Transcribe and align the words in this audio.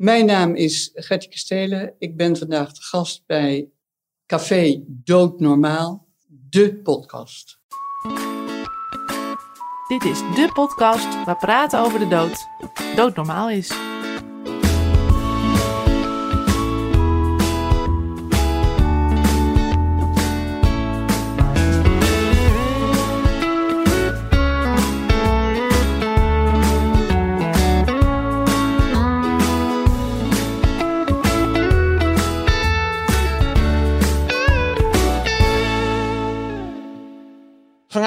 Mijn 0.00 0.26
naam 0.26 0.54
is 0.54 0.90
Gertie 0.94 1.30
Kastelen. 1.30 1.94
Ik 1.98 2.16
ben 2.16 2.36
vandaag 2.36 2.72
de 2.72 2.82
gast 2.82 3.22
bij 3.26 3.70
Café 4.26 4.82
Doodnormaal, 4.86 6.08
de 6.26 6.80
podcast. 6.82 7.60
Dit 9.88 10.04
is 10.04 10.18
de 10.18 10.50
podcast 10.52 11.24
waar 11.24 11.36
praten 11.36 11.80
over 11.80 11.98
de 11.98 12.08
dood 12.08 12.46
doodnormaal 12.96 13.50
is. 13.50 13.89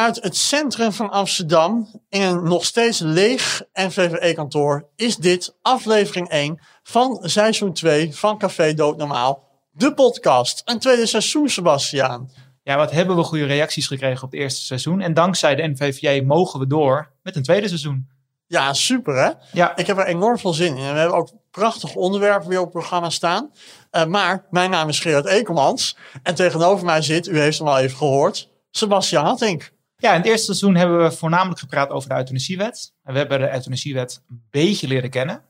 Vanuit 0.03 0.23
het 0.23 0.37
centrum 0.37 0.91
van 0.91 1.09
Amsterdam, 1.09 2.01
in 2.09 2.21
een 2.21 2.43
nog 2.43 2.65
steeds 2.65 2.99
leeg 2.99 3.63
NVVE-kantoor, 3.73 4.87
is 4.95 5.17
dit 5.17 5.55
aflevering 5.61 6.29
1 6.29 6.59
van 6.83 7.19
seizoen 7.21 7.73
2 7.73 8.15
van 8.15 8.37
Café 8.37 8.73
Doodnormaal, 8.73 9.47
de 9.71 9.93
podcast. 9.93 10.61
Een 10.65 10.79
tweede 10.79 11.05
seizoen, 11.05 11.49
Sebastiaan. 11.49 12.31
Ja, 12.63 12.75
wat 12.75 12.91
hebben 12.91 13.15
we 13.15 13.23
goede 13.23 13.45
reacties 13.45 13.87
gekregen 13.87 14.23
op 14.23 14.31
het 14.31 14.39
eerste 14.39 14.61
seizoen. 14.61 15.01
En 15.01 15.13
dankzij 15.13 15.55
de 15.55 15.67
NVVJ 15.67 16.21
mogen 16.25 16.59
we 16.59 16.67
door 16.67 17.11
met 17.21 17.35
een 17.35 17.43
tweede 17.43 17.67
seizoen. 17.67 18.09
Ja, 18.47 18.73
super 18.73 19.15
hè? 19.15 19.31
Ja, 19.51 19.75
Ik 19.75 19.87
heb 19.87 19.97
er 19.97 20.05
enorm 20.05 20.37
veel 20.37 20.53
zin 20.53 20.77
in. 20.77 20.83
En 20.83 20.93
we 20.93 20.99
hebben 20.99 21.17
ook 21.17 21.31
prachtige 21.51 21.99
onderwerpen 21.99 22.49
weer 22.49 22.59
op 22.59 22.63
het 22.65 22.73
programma 22.73 23.09
staan. 23.09 23.51
Eh, 23.91 24.05
maar 24.05 24.45
mijn 24.49 24.69
naam 24.69 24.89
is 24.89 24.99
Gerard 24.99 25.25
Ekelmans. 25.25 25.97
En 26.23 26.35
tegenover 26.35 26.85
mij 26.85 27.01
zit, 27.01 27.27
u 27.27 27.39
heeft 27.39 27.57
hem 27.57 27.67
al 27.67 27.79
even 27.79 27.97
gehoord, 27.97 28.49
Sebastiaan 28.71 29.25
Hattink. 29.25 29.71
Ja, 30.03 30.11
in 30.11 30.17
het 30.17 30.27
eerste 30.27 30.45
seizoen 30.45 30.75
hebben 30.75 31.03
we 31.03 31.11
voornamelijk 31.11 31.59
gepraat 31.59 31.89
over 31.89 32.09
de 32.09 32.15
euthanasiewet. 32.15 32.93
En 33.03 33.13
we 33.13 33.19
hebben 33.19 33.39
de 33.39 33.51
euthanasiewet 33.51 34.21
een 34.29 34.43
beetje 34.49 34.87
leren 34.87 35.09
kennen. 35.09 35.43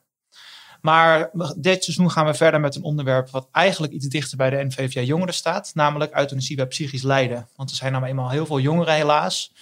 Maar 0.81 1.29
dit 1.57 1.83
seizoen 1.83 2.11
gaan 2.11 2.25
we 2.25 2.33
verder 2.33 2.59
met 2.59 2.75
een 2.75 2.83
onderwerp 2.83 3.29
wat 3.29 3.47
eigenlijk 3.51 3.93
iets 3.93 4.07
dichter 4.07 4.37
bij 4.37 4.49
de 4.49 4.63
NVVJ 4.63 4.99
jongeren 4.99 5.33
staat. 5.33 5.71
Namelijk 5.73 6.17
euthanasie 6.17 6.55
bij 6.55 6.67
psychisch 6.67 7.01
lijden. 7.01 7.47
Want 7.55 7.69
er 7.69 7.75
zijn 7.75 7.91
nou 7.91 8.05
eenmaal 8.05 8.29
heel 8.29 8.45
veel 8.45 8.59
jongeren 8.59 8.93
helaas 8.93 9.53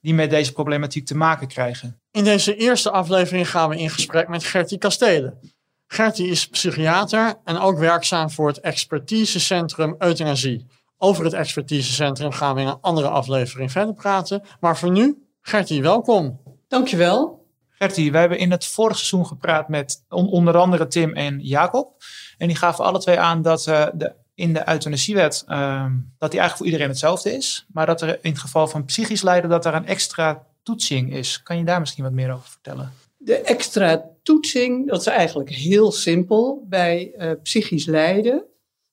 die 0.00 0.14
met 0.14 0.30
deze 0.30 0.52
problematiek 0.52 1.06
te 1.06 1.16
maken 1.16 1.48
krijgen. 1.48 2.00
In 2.10 2.24
deze 2.24 2.56
eerste 2.56 2.90
aflevering 2.90 3.50
gaan 3.50 3.68
we 3.68 3.76
in 3.76 3.90
gesprek 3.90 4.28
met 4.28 4.44
Gertie 4.44 4.78
Kastelen. 4.78 5.38
Gertie 5.86 6.26
is 6.26 6.48
psychiater 6.48 7.34
en 7.44 7.58
ook 7.58 7.78
werkzaam 7.78 8.30
voor 8.30 8.48
het 8.48 8.60
expertisecentrum 8.60 9.94
euthanasie. 9.98 10.66
Over 11.02 11.24
het 11.24 11.32
expertisecentrum 11.32 12.32
gaan 12.32 12.54
we 12.54 12.60
in 12.60 12.66
een 12.66 12.78
andere 12.80 13.08
aflevering 13.08 13.72
verder 13.72 13.94
praten. 13.94 14.42
Maar 14.60 14.78
voor 14.78 14.90
nu, 14.90 15.26
Gertie, 15.40 15.82
welkom. 15.82 16.40
Dankjewel. 16.68 17.46
Gertie, 17.68 18.12
wij 18.12 18.20
hebben 18.20 18.38
in 18.38 18.50
het 18.50 18.66
vorige 18.66 18.98
seizoen 18.98 19.26
gepraat 19.26 19.68
met 19.68 20.04
on- 20.08 20.28
onder 20.30 20.56
andere 20.56 20.86
Tim 20.86 21.14
en 21.14 21.38
Jacob. 21.40 22.02
En 22.38 22.46
die 22.46 22.56
gaven 22.56 22.84
alle 22.84 22.98
twee 22.98 23.18
aan 23.18 23.42
dat 23.42 23.66
eh, 23.66 23.86
de, 23.94 24.12
in 24.34 24.52
de 24.52 24.68
euthanasiewet, 24.68 25.44
ehm, 25.46 25.92
dat 26.18 26.30
die 26.30 26.40
eigenlijk 26.40 26.56
voor 26.56 26.66
iedereen 26.66 26.88
hetzelfde 26.88 27.32
is. 27.32 27.66
Maar 27.72 27.86
dat 27.86 28.02
er 28.02 28.18
in 28.22 28.30
het 28.30 28.40
geval 28.40 28.68
van 28.68 28.84
psychisch 28.84 29.22
lijden, 29.22 29.50
dat 29.50 29.66
er 29.66 29.74
een 29.74 29.86
extra 29.86 30.46
toetsing 30.62 31.14
is. 31.14 31.42
Kan 31.42 31.58
je 31.58 31.64
daar 31.64 31.80
misschien 31.80 32.04
wat 32.04 32.12
meer 32.12 32.32
over 32.32 32.48
vertellen? 32.48 32.92
De 33.16 33.36
extra 33.40 34.04
toetsing, 34.22 34.88
dat 34.88 35.00
is 35.00 35.06
eigenlijk 35.06 35.50
heel 35.50 35.92
simpel 35.92 36.66
bij 36.68 37.12
eh, 37.16 37.30
psychisch 37.42 37.86
lijden 37.86 38.44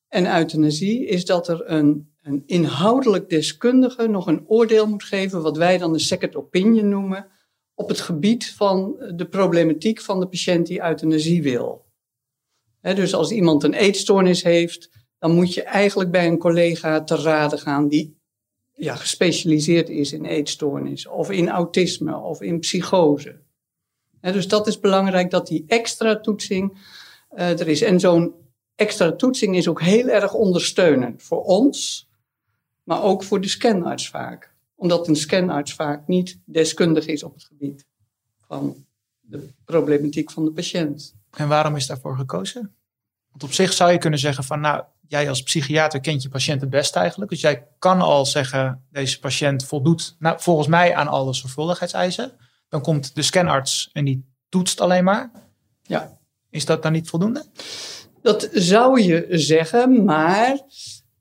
en 0.08 0.38
euthanasie, 0.38 1.06
is 1.06 1.26
dat 1.26 1.48
er 1.48 1.70
een, 1.70 2.12
een 2.22 2.44
inhoudelijk 2.46 3.30
deskundige 3.30 4.08
nog 4.08 4.28
een 4.28 4.48
oordeel 4.48 4.88
moet 4.88 5.04
geven, 5.04 5.42
wat 5.42 5.58
wij 5.58 5.78
dan 5.78 5.94
een 5.94 6.00
second 6.00 6.36
opinion 6.36 6.90
noemen, 6.90 7.28
op 7.74 7.90
het 7.90 8.00
gebied 8.00 8.54
van 8.54 8.96
de 9.16 9.26
problematiek 9.26 10.02
van 10.02 10.20
de 10.20 10.28
patiënt 10.28 10.68
die 10.68 10.84
euthanasie 10.84 11.44
wil. 11.44 11.86
Dus 12.82 13.14
als 13.14 13.32
iemand 13.32 13.64
een 13.64 13.74
eetstoornis 13.74 14.44
heeft, 14.44 14.90
dan 15.20 15.32
moet 15.32 15.54
je 15.54 15.64
eigenlijk 15.64 16.12
bij 16.12 16.28
een 16.28 16.38
collega 16.38 17.04
te 17.04 17.16
raden 17.16 17.60
gaan 17.60 17.88
die 17.88 18.18
ja, 18.74 18.96
gespecialiseerd 18.96 19.90
is 19.90 20.14
in 20.14 20.26
eetstoornis, 20.26 21.08
of 21.08 21.32
in 21.32 21.50
autisme, 21.50 22.18
of 22.18 22.42
in 22.42 22.60
psychose. 22.60 23.40
Dus 24.22 24.48
dat 24.48 24.68
is 24.68 24.80
belangrijk 24.80 25.32
dat 25.32 25.48
die 25.48 25.64
extra 25.68 26.20
toetsing 26.20 26.78
eh, 27.30 27.60
er 27.60 27.68
is. 27.68 27.82
En 27.82 28.00
zo'n 28.00 28.34
extra 28.78 29.12
toetsing 29.12 29.56
is 29.56 29.68
ook 29.68 29.82
heel 29.82 30.08
erg 30.08 30.34
ondersteunend 30.34 31.24
voor 31.24 31.44
ons, 31.44 32.08
maar 32.84 33.04
ook 33.04 33.24
voor 33.24 33.42
de 33.42 33.48
scanarts 33.48 34.10
vaak. 34.10 34.54
Omdat 34.76 35.08
een 35.08 35.16
scanarts 35.16 35.74
vaak 35.74 36.08
niet 36.08 36.40
deskundig 36.46 37.06
is 37.06 37.24
op 37.24 37.34
het 37.34 37.44
gebied 37.44 37.86
van 38.48 38.86
de 39.20 39.50
problematiek 39.66 40.32
van 40.32 40.46
de 40.46 40.52
patiënt. 40.52 41.16
En 41.32 41.48
waarom 41.48 41.76
is 41.76 41.88
daarvoor 41.88 42.18
gekozen? 42.18 42.76
Want 43.30 43.44
op 43.44 43.54
zich 43.54 43.74
zou 43.74 43.92
je 43.92 43.98
kunnen 43.98 44.20
zeggen 44.20 44.44
van, 44.44 44.60
nou, 44.60 44.84
jij 45.08 45.30
als 45.30 45.44
psychiater 45.44 46.00
kent 46.00 46.22
je 46.24 46.30
patiënt 46.30 46.62
het 46.62 46.70
best 46.70 46.96
eigenlijk. 46.96 47.32
Dus 47.32 47.42
jij 47.42 47.68
kan 47.80 48.02
al 48.02 48.26
zeggen, 48.26 48.86
deze 48.92 49.20
patiënt 49.20 49.66
voldoet 49.66 50.16
nou, 50.20 50.42
volgens 50.42 50.68
mij 50.68 50.96
aan 50.96 51.08
alle 51.08 51.34
zorgvuldigheidseisen. 51.34 52.32
Dan 52.70 52.82
komt 52.82 53.16
de 53.16 53.22
scanarts 53.22 53.90
en 53.94 54.06
die 54.06 54.26
toetst 54.50 54.82
alleen 54.82 55.04
maar. 55.04 55.32
Ja. 55.84 56.18
Is 56.50 56.66
dat 56.66 56.84
dan 56.84 56.92
niet 56.92 57.10
voldoende? 57.10 57.46
Dat 58.22 58.50
zou 58.52 59.02
je 59.02 59.26
zeggen, 59.30 60.06
maar 60.06 60.60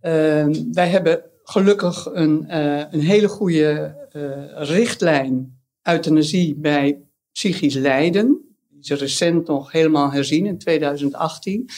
eh, 0.00 0.46
wij 0.72 0.88
hebben 0.88 1.22
gelukkig 1.42 2.06
een, 2.12 2.48
eh, 2.48 2.84
een 2.90 3.00
hele 3.00 3.28
goede 3.28 3.94
eh, 4.12 4.22
richtlijn 4.68 5.58
euthanasie 5.82 6.54
bij 6.54 6.98
psychisch 7.32 7.74
lijden. 7.74 8.40
Die 8.68 8.94
is 8.94 9.00
recent 9.00 9.46
nog 9.46 9.72
helemaal 9.72 10.10
herzien 10.10 10.46
in 10.46 10.58
2018. 10.58 11.68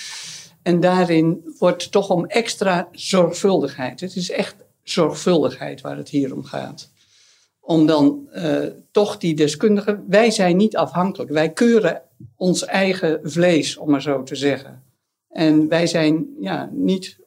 En 0.63 0.81
daarin 0.81 1.55
wordt 1.59 1.93
toch 1.93 2.11
om 2.11 2.27
extra 2.27 2.89
zorgvuldigheid. 2.93 4.01
Het 4.01 4.17
is 4.17 4.31
echt 4.31 4.57
zorgvuldigheid 4.83 5.81
waar 5.81 5.97
het 5.97 6.09
hier 6.09 6.35
om 6.35 6.45
gaat. 6.45 6.91
Om 7.61 7.87
dan 7.87 8.29
eh, 8.33 8.67
toch 8.91 9.17
die 9.17 9.35
deskundigen. 9.35 10.05
Wij 10.09 10.31
zijn 10.31 10.57
niet 10.57 10.77
afhankelijk. 10.77 11.31
Wij 11.31 11.53
keuren 11.53 12.03
ons 12.37 12.65
eigen 12.65 13.21
vlees, 13.23 13.77
om 13.77 13.91
maar 13.91 14.03
zo 14.03 14.23
te 14.23 14.35
zeggen. 14.35 14.83
En 15.29 15.69
wij 15.69 15.87
zijn 15.87 16.27
ja, 16.41 16.71
niet, 16.73 17.19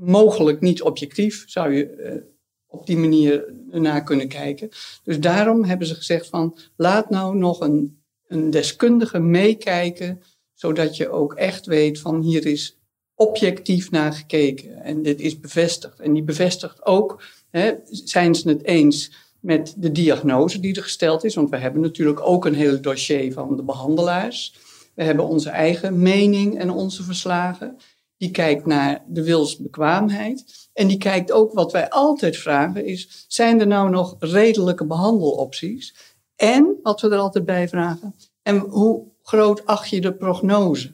mogelijk 0.00 0.60
niet 0.60 0.82
objectief, 0.82 1.44
zou 1.46 1.74
je 1.74 1.86
eh, 1.86 2.22
op 2.66 2.86
die 2.86 2.96
manier 2.96 3.54
naar 3.70 4.02
kunnen 4.02 4.28
kijken. 4.28 4.68
Dus 5.02 5.20
daarom 5.20 5.64
hebben 5.64 5.86
ze 5.86 5.94
gezegd 5.94 6.28
van 6.28 6.58
laat 6.76 7.10
nou 7.10 7.36
nog 7.36 7.60
een, 7.60 8.02
een 8.26 8.50
deskundige 8.50 9.18
meekijken, 9.18 10.22
zodat 10.54 10.96
je 10.96 11.10
ook 11.10 11.34
echt 11.34 11.66
weet 11.66 12.00
van 12.00 12.20
hier 12.20 12.46
is 12.46 12.80
objectief 13.14 13.90
naar 13.90 14.12
gekeken 14.12 14.82
en 14.82 15.02
dit 15.02 15.20
is 15.20 15.40
bevestigd. 15.40 16.00
En 16.00 16.12
die 16.12 16.22
bevestigt 16.22 16.86
ook, 16.86 17.22
hè, 17.50 17.72
zijn 17.90 18.34
ze 18.34 18.48
het 18.48 18.64
eens 18.64 19.12
met 19.40 19.74
de 19.76 19.92
diagnose 19.92 20.60
die 20.60 20.76
er 20.76 20.82
gesteld 20.82 21.24
is, 21.24 21.34
want 21.34 21.50
we 21.50 21.56
hebben 21.56 21.80
natuurlijk 21.80 22.20
ook 22.20 22.44
een 22.44 22.54
heel 22.54 22.80
dossier 22.80 23.32
van 23.32 23.56
de 23.56 23.62
behandelaars. 23.62 24.54
We 24.94 25.02
hebben 25.02 25.28
onze 25.28 25.50
eigen 25.50 26.02
mening 26.02 26.58
en 26.58 26.70
onze 26.70 27.02
verslagen. 27.02 27.76
Die 28.16 28.30
kijkt 28.30 28.66
naar 28.66 29.04
de 29.06 29.24
wilsbekwaamheid. 29.24 30.68
En 30.72 30.86
die 30.86 30.98
kijkt 30.98 31.32
ook 31.32 31.52
wat 31.52 31.72
wij 31.72 31.90
altijd 31.90 32.36
vragen 32.36 32.86
is, 32.86 33.24
zijn 33.28 33.60
er 33.60 33.66
nou 33.66 33.90
nog 33.90 34.16
redelijke 34.18 34.86
behandelopties? 34.86 35.94
En, 36.36 36.78
wat 36.82 37.00
we 37.00 37.08
er 37.08 37.18
altijd 37.18 37.44
bij 37.44 37.68
vragen, 37.68 38.14
en 38.42 38.58
hoe 38.58 39.04
groot 39.22 39.66
acht 39.66 39.90
je 39.90 40.00
de 40.00 40.14
prognose? 40.14 40.92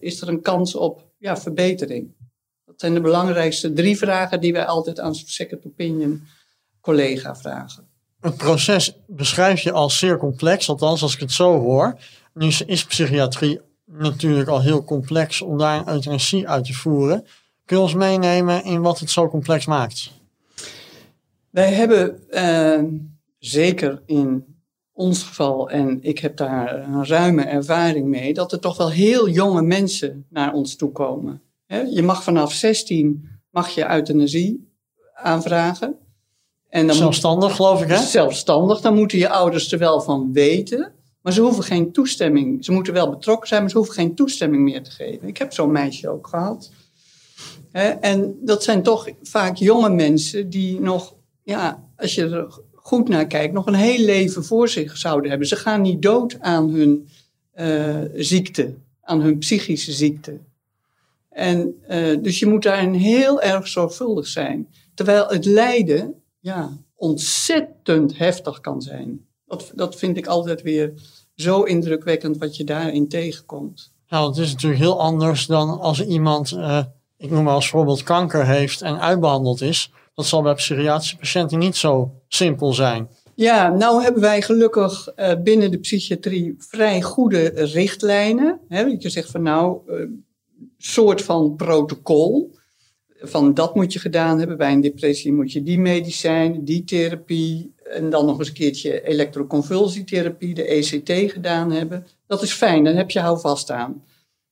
Is 0.00 0.20
er 0.20 0.28
een 0.28 0.42
kans 0.42 0.74
op 0.74 1.02
ja, 1.18 1.36
verbetering? 1.36 2.14
Dat 2.64 2.80
zijn 2.80 2.94
de 2.94 3.00
belangrijkste 3.00 3.72
drie 3.72 3.98
vragen 3.98 4.40
die 4.40 4.52
wij 4.52 4.66
altijd 4.66 5.00
aan 5.00 5.14
second 5.14 5.66
opinion 5.66 6.22
collega 6.80 7.36
vragen. 7.36 7.88
Het 8.20 8.36
proces 8.36 8.96
beschrijf 9.06 9.60
je 9.60 9.72
als 9.72 9.98
zeer 9.98 10.18
complex, 10.18 10.68
althans 10.68 11.02
als 11.02 11.14
ik 11.14 11.20
het 11.20 11.32
zo 11.32 11.58
hoor. 11.58 11.98
Nu 12.34 12.46
is- 12.66 12.84
psychiatrie 12.84 13.60
natuurlijk 13.86 14.48
al 14.48 14.60
heel 14.62 14.84
complex 14.84 15.40
om 15.42 15.58
daar 15.58 15.78
een 15.80 15.88
euthanasie 15.94 16.48
uit 16.48 16.64
te 16.64 16.72
voeren. 16.72 17.26
Kun 17.64 17.76
je 17.76 17.82
ons 17.82 17.94
meenemen 17.94 18.64
in 18.64 18.80
wat 18.80 18.98
het 18.98 19.10
zo 19.10 19.28
complex 19.28 19.66
maakt? 19.66 20.10
Wij 21.50 21.72
hebben 21.72 22.30
eh, 22.30 22.82
zeker 23.38 24.02
in 24.06 24.44
ons 24.92 25.22
geval, 25.22 25.70
en 25.70 25.98
ik 26.02 26.18
heb 26.18 26.36
daar 26.36 26.74
een 26.88 27.06
ruime 27.06 27.42
ervaring 27.42 28.06
mee, 28.06 28.34
dat 28.34 28.52
er 28.52 28.60
toch 28.60 28.76
wel 28.76 28.90
heel 28.90 29.28
jonge 29.28 29.62
mensen 29.62 30.26
naar 30.30 30.52
ons 30.52 30.76
toe 30.76 30.92
komen. 30.92 31.42
Je 31.90 32.02
mag 32.02 32.22
vanaf 32.22 32.52
16 32.52 33.28
mag 33.50 33.68
je 33.68 33.90
euthanasie 33.90 34.68
aanvragen. 35.14 35.94
En 36.68 36.80
dan 36.80 36.86
moet- 36.86 36.96
Zelfstandig, 36.96 37.56
geloof 37.56 37.82
ik, 37.82 37.88
hè? 37.88 37.96
zelfstandig, 37.96 38.80
dan 38.80 38.94
moeten 38.94 39.18
je 39.18 39.28
ouders 39.28 39.72
er 39.72 39.78
wel 39.78 40.00
van 40.00 40.32
weten. 40.32 40.92
Maar 41.24 41.32
ze 41.32 41.40
hoeven 41.40 41.64
geen 41.64 41.92
toestemming. 41.92 42.64
Ze 42.64 42.72
moeten 42.72 42.92
wel 42.92 43.10
betrokken 43.10 43.48
zijn, 43.48 43.60
maar 43.60 43.70
ze 43.70 43.76
hoeven 43.76 43.94
geen 43.94 44.14
toestemming 44.14 44.62
meer 44.62 44.82
te 44.82 44.90
geven. 44.90 45.28
Ik 45.28 45.36
heb 45.36 45.52
zo'n 45.52 45.72
meisje 45.72 46.08
ook 46.08 46.26
gehad. 46.26 46.70
en 48.00 48.38
dat 48.40 48.62
zijn 48.62 48.82
toch 48.82 49.08
vaak 49.22 49.56
jonge 49.56 49.88
mensen 49.88 50.50
die 50.50 50.80
nog, 50.80 51.14
ja, 51.42 51.84
als 51.96 52.14
je 52.14 52.28
er 52.28 52.60
goed 52.72 53.08
naar 53.08 53.26
kijkt, 53.26 53.54
nog 53.54 53.66
een 53.66 53.74
heel 53.74 54.04
leven 54.04 54.44
voor 54.44 54.68
zich 54.68 54.96
zouden 54.96 55.30
hebben. 55.30 55.48
Ze 55.48 55.56
gaan 55.56 55.82
niet 55.82 56.02
dood 56.02 56.40
aan 56.40 56.70
hun 56.70 57.08
uh, 57.56 58.00
ziekte, 58.14 58.74
aan 59.00 59.20
hun 59.20 59.38
psychische 59.38 59.92
ziekte. 59.92 60.38
En 61.28 61.82
uh, 61.90 62.22
dus 62.22 62.38
je 62.38 62.46
moet 62.46 62.62
daarin 62.62 62.92
heel 62.92 63.40
erg 63.40 63.68
zorgvuldig 63.68 64.26
zijn. 64.26 64.68
Terwijl 64.94 65.28
het 65.28 65.44
lijden 65.44 66.22
ja, 66.40 66.78
ontzettend 66.94 68.18
heftig 68.18 68.60
kan 68.60 68.82
zijn. 68.82 69.26
Dat, 69.54 69.72
dat 69.74 69.94
vind 69.96 70.16
ik 70.16 70.26
altijd 70.26 70.62
weer 70.62 70.92
zo 71.34 71.62
indrukwekkend 71.62 72.38
wat 72.38 72.56
je 72.56 72.64
daarin 72.64 73.08
tegenkomt. 73.08 73.92
Nou, 74.08 74.28
het 74.28 74.36
is 74.36 74.52
natuurlijk 74.52 74.80
heel 74.80 75.00
anders 75.00 75.46
dan 75.46 75.80
als 75.80 76.04
iemand, 76.04 76.52
uh, 76.52 76.84
ik 77.16 77.30
noem 77.30 77.44
maar 77.44 77.54
als 77.54 77.68
voorbeeld, 77.68 78.02
kanker 78.02 78.46
heeft 78.46 78.82
en 78.82 79.00
uitbehandeld 79.00 79.60
is. 79.60 79.92
Dat 80.14 80.26
zal 80.26 80.42
bij 80.42 80.54
psychiatrische 80.54 81.16
patiënten 81.16 81.58
niet 81.58 81.76
zo 81.76 82.12
simpel 82.28 82.72
zijn. 82.72 83.08
Ja, 83.34 83.74
nou 83.74 84.02
hebben 84.02 84.22
wij 84.22 84.42
gelukkig 84.42 85.12
uh, 85.16 85.32
binnen 85.42 85.70
de 85.70 85.78
psychiatrie 85.78 86.54
vrij 86.58 87.02
goede 87.02 87.48
richtlijnen. 87.54 88.60
Hè, 88.68 88.80
je 88.80 89.08
zegt 89.08 89.30
van 89.30 89.42
nou, 89.42 89.78
uh, 89.88 90.06
soort 90.78 91.22
van 91.22 91.56
protocol. 91.56 92.54
Van 93.20 93.54
dat 93.54 93.74
moet 93.74 93.92
je 93.92 93.98
gedaan 93.98 94.38
hebben. 94.38 94.56
Bij 94.56 94.72
een 94.72 94.80
depressie 94.80 95.32
moet 95.32 95.52
je 95.52 95.62
die 95.62 95.78
medicijn, 95.78 96.64
die 96.64 96.84
therapie. 96.84 97.73
En 97.84 98.10
dan 98.10 98.26
nog 98.26 98.38
eens 98.38 98.48
een 98.48 98.54
keertje 98.54 99.02
elektroconvulsietherapie, 99.02 100.54
de 100.54 100.64
ECT 100.64 101.32
gedaan 101.32 101.72
hebben. 101.72 102.06
Dat 102.26 102.42
is 102.42 102.52
fijn, 102.52 102.84
dan 102.84 102.94
heb 102.94 103.10
je 103.10 103.20
houvast 103.20 103.70
aan. 103.70 104.04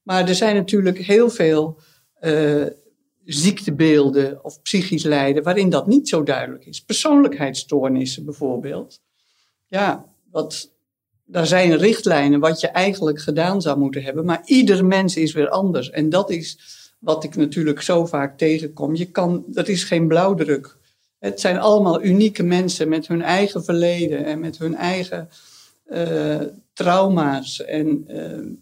Maar 0.02 0.28
er 0.28 0.34
zijn 0.34 0.56
natuurlijk 0.56 0.98
heel 0.98 1.30
veel 1.30 1.78
uh, 2.20 2.66
ziektebeelden 3.24 4.44
of 4.44 4.62
psychisch 4.62 5.02
lijden 5.02 5.42
waarin 5.42 5.70
dat 5.70 5.86
niet 5.86 6.08
zo 6.08 6.22
duidelijk 6.22 6.66
is. 6.66 6.82
Persoonlijkheidsstoornissen 6.82 8.24
bijvoorbeeld. 8.24 9.00
Ja, 9.66 10.04
wat, 10.30 10.70
daar 11.24 11.46
zijn 11.46 11.76
richtlijnen 11.76 12.40
wat 12.40 12.60
je 12.60 12.68
eigenlijk 12.68 13.20
gedaan 13.20 13.62
zou 13.62 13.78
moeten 13.78 14.02
hebben, 14.02 14.24
maar 14.24 14.42
ieder 14.44 14.84
mens 14.84 15.16
is 15.16 15.32
weer 15.32 15.48
anders. 15.48 15.90
En 15.90 16.08
dat 16.08 16.30
is 16.30 16.58
wat 16.98 17.24
ik 17.24 17.36
natuurlijk 17.36 17.82
zo 17.82 18.06
vaak 18.06 18.38
tegenkom. 18.38 18.94
Je 18.94 19.10
kan, 19.10 19.44
dat 19.46 19.68
is 19.68 19.84
geen 19.84 20.08
blauwdruk. 20.08 20.76
Het 21.22 21.40
zijn 21.40 21.58
allemaal 21.58 22.02
unieke 22.02 22.42
mensen 22.42 22.88
met 22.88 23.06
hun 23.08 23.22
eigen 23.22 23.64
verleden 23.64 24.24
en 24.24 24.40
met 24.40 24.58
hun 24.58 24.74
eigen 24.74 25.28
uh, 25.86 26.40
trauma's 26.72 27.64
en 27.64 28.04
uh, 28.08 28.56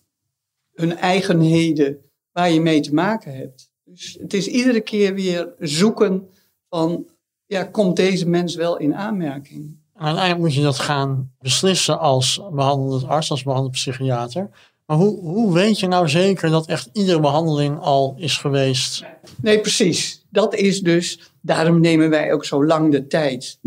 hun 0.74 0.96
eigenheden 0.96 1.98
waar 2.32 2.50
je 2.50 2.60
mee 2.60 2.80
te 2.80 2.94
maken 2.94 3.36
hebt. 3.36 3.70
Dus 3.84 4.16
het 4.20 4.34
is 4.34 4.46
iedere 4.46 4.80
keer 4.80 5.14
weer 5.14 5.54
zoeken 5.58 6.28
van, 6.68 7.06
ja, 7.46 7.64
komt 7.64 7.96
deze 7.96 8.28
mens 8.28 8.54
wel 8.54 8.76
in 8.76 8.94
aanmerking? 8.94 9.78
uiteindelijk 9.94 10.38
moet 10.38 10.54
je 10.54 10.62
dat 10.62 10.78
gaan 10.78 11.32
beslissen 11.38 11.98
als 11.98 12.40
behandelend 12.52 13.06
arts, 13.06 13.30
als 13.30 13.42
behandelend 13.42 13.74
psychiater. 13.74 14.50
Maar 14.86 14.96
hoe, 14.96 15.20
hoe 15.20 15.52
weet 15.52 15.78
je 15.80 15.86
nou 15.86 16.08
zeker 16.08 16.50
dat 16.50 16.66
echt 16.66 16.88
iedere 16.92 17.20
behandeling 17.20 17.78
al 17.80 18.14
is 18.18 18.38
geweest? 18.38 19.04
Nee, 19.42 19.60
precies. 19.60 20.19
Dat 20.30 20.54
is 20.54 20.80
dus, 20.80 21.32
daarom 21.40 21.80
nemen 21.80 22.10
wij 22.10 22.32
ook 22.32 22.44
zo 22.44 22.64
lang 22.64 22.92
de 22.92 23.06
tijd. 23.06 23.58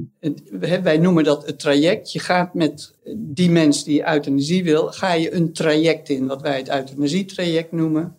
Wij 0.83 0.97
noemen 0.97 1.23
dat 1.23 1.45
het 1.45 1.59
traject. 1.59 2.11
Je 2.11 2.19
gaat 2.19 2.53
met 2.53 2.93
die 3.17 3.49
mens 3.49 3.83
die 3.83 4.07
euthanasie 4.07 4.63
wil, 4.63 4.87
ga 4.87 5.13
je 5.13 5.33
een 5.33 5.53
traject 5.53 6.09
in, 6.09 6.27
wat 6.27 6.41
wij 6.41 6.57
het 6.57 6.69
euthanasietraject 6.69 7.71
noemen. 7.71 8.17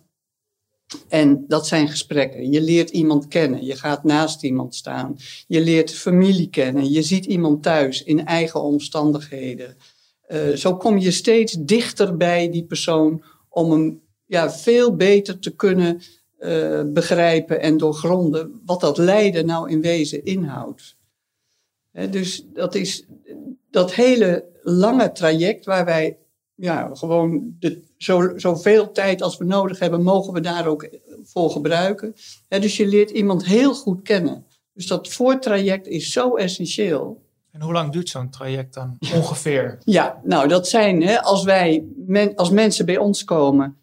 En 1.07 1.45
dat 1.47 1.67
zijn 1.67 1.87
gesprekken. 1.87 2.51
Je 2.51 2.61
leert 2.61 2.89
iemand 2.89 3.27
kennen. 3.27 3.65
Je 3.65 3.75
gaat 3.75 4.03
naast 4.03 4.43
iemand 4.43 4.75
staan. 4.75 5.15
Je 5.47 5.61
leert 5.61 5.93
familie 5.93 6.49
kennen. 6.49 6.91
Je 6.91 7.01
ziet 7.01 7.25
iemand 7.25 7.63
thuis 7.63 8.03
in 8.03 8.25
eigen 8.25 8.61
omstandigheden. 8.61 9.77
Uh, 10.27 10.49
zo 10.49 10.77
kom 10.77 10.97
je 10.97 11.11
steeds 11.11 11.57
dichter 11.59 12.17
bij 12.17 12.51
die 12.51 12.63
persoon 12.63 13.23
om 13.49 13.71
hem 13.71 14.01
ja, 14.25 14.51
veel 14.51 14.95
beter 14.95 15.39
te 15.39 15.55
kunnen 15.55 16.01
uh, 16.45 16.81
begrijpen 16.93 17.61
en 17.61 17.77
doorgronden 17.77 18.61
wat 18.65 18.81
dat 18.81 18.97
lijden 18.97 19.45
nou 19.45 19.69
in 19.69 19.81
wezen 19.81 20.25
inhoudt. 20.25 20.97
He, 21.91 22.09
dus 22.09 22.45
dat 22.53 22.75
is 22.75 23.05
dat 23.69 23.93
hele 23.93 24.45
lange 24.61 25.11
traject 25.11 25.65
waar 25.65 25.85
wij 25.85 26.17
ja, 26.55 26.89
gewoon 26.93 27.55
de, 27.59 27.81
zo, 27.97 28.31
zoveel 28.35 28.91
tijd 28.91 29.21
als 29.21 29.37
we 29.37 29.45
nodig 29.45 29.79
hebben, 29.79 30.03
mogen 30.03 30.33
we 30.33 30.39
daar 30.39 30.67
ook 30.67 30.89
voor 31.23 31.49
gebruiken. 31.49 32.15
dus 32.47 32.77
je 32.77 32.87
leert 32.87 33.09
iemand 33.09 33.45
heel 33.45 33.73
goed 33.73 34.01
kennen. 34.01 34.45
Dus 34.73 34.87
dat 34.87 35.07
voortraject 35.07 35.87
is 35.87 36.11
zo 36.11 36.35
essentieel. 36.35 37.23
En 37.51 37.61
hoe 37.61 37.73
lang 37.73 37.91
duurt 37.91 38.09
zo'n 38.09 38.29
traject 38.29 38.73
dan 38.73 38.97
ongeveer? 39.13 39.77
ja, 39.83 40.21
nou 40.23 40.47
dat 40.47 40.67
zijn, 40.67 41.01
hè, 41.01 41.21
als 41.21 41.43
wij, 41.43 41.85
men, 41.95 42.35
als 42.35 42.49
mensen 42.49 42.85
bij 42.85 42.97
ons 42.97 43.23
komen, 43.23 43.77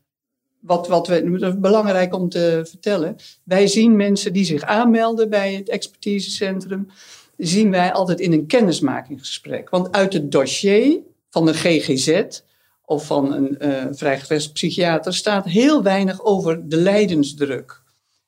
wat, 0.62 0.88
wat 0.88 1.06
we, 1.06 1.38
dat 1.38 1.52
is 1.52 1.60
belangrijk 1.60 2.14
om 2.14 2.28
te 2.28 2.60
vertellen. 2.68 3.16
Wij 3.44 3.66
zien 3.66 3.96
mensen 3.96 4.32
die 4.32 4.44
zich 4.44 4.62
aanmelden 4.62 5.30
bij 5.30 5.54
het 5.54 5.68
expertisecentrum, 5.68 6.88
zien 7.36 7.70
wij 7.70 7.92
altijd 7.92 8.20
in 8.20 8.32
een 8.32 8.46
kennismakingsgesprek. 8.46 9.70
Want 9.70 9.92
uit 9.92 10.12
het 10.12 10.32
dossier 10.32 10.98
van 11.30 11.46
de 11.46 11.54
GGZ 11.54 12.22
of 12.84 13.06
van 13.06 13.32
een 13.32 13.56
uh, 13.60 13.84
vrijgevest 13.90 14.52
psychiater 14.52 15.14
staat 15.14 15.44
heel 15.44 15.82
weinig 15.82 16.24
over 16.24 16.68
de 16.68 16.76
lijdensdruk. 16.76 17.80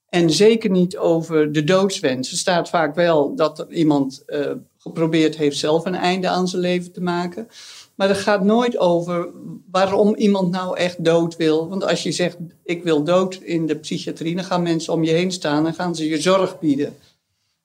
En 0.09 0.31
zeker 0.31 0.71
niet 0.71 0.97
over 0.97 1.53
de 1.53 1.65
doodswens. 1.65 2.31
Er 2.31 2.37
staat 2.37 2.69
vaak 2.69 2.95
wel 2.95 3.35
dat 3.35 3.67
iemand 3.69 4.23
uh, 4.27 4.51
geprobeerd 4.79 5.37
heeft 5.37 5.59
zelf 5.59 5.85
een 5.85 5.95
einde 5.95 6.29
aan 6.29 6.49
zijn 6.49 6.63
leven 6.63 6.93
te 6.93 7.01
maken. 7.01 7.49
Maar 7.97 8.09
er 8.09 8.15
gaat 8.15 8.45
nooit 8.45 8.79
over 8.79 9.29
waarom 9.71 10.15
iemand 10.15 10.51
nou 10.51 10.77
echt 10.77 11.05
dood 11.05 11.37
wil. 11.37 11.69
Want 11.69 11.85
als 11.85 12.03
je 12.03 12.13
zegt, 12.13 12.37
ik 12.63 12.83
wil 12.83 13.05
dood 13.05 13.35
in 13.35 13.67
de 13.67 13.77
psychiatrie, 13.77 14.35
dan 14.35 14.45
gaan 14.45 14.63
mensen 14.63 14.93
om 14.93 15.05
je 15.05 15.11
heen 15.11 15.33
staan 15.33 15.67
en 15.67 15.75
gaan 15.75 15.95
ze 15.95 16.09
je 16.09 16.21
zorg 16.21 16.59
bieden. 16.59 16.95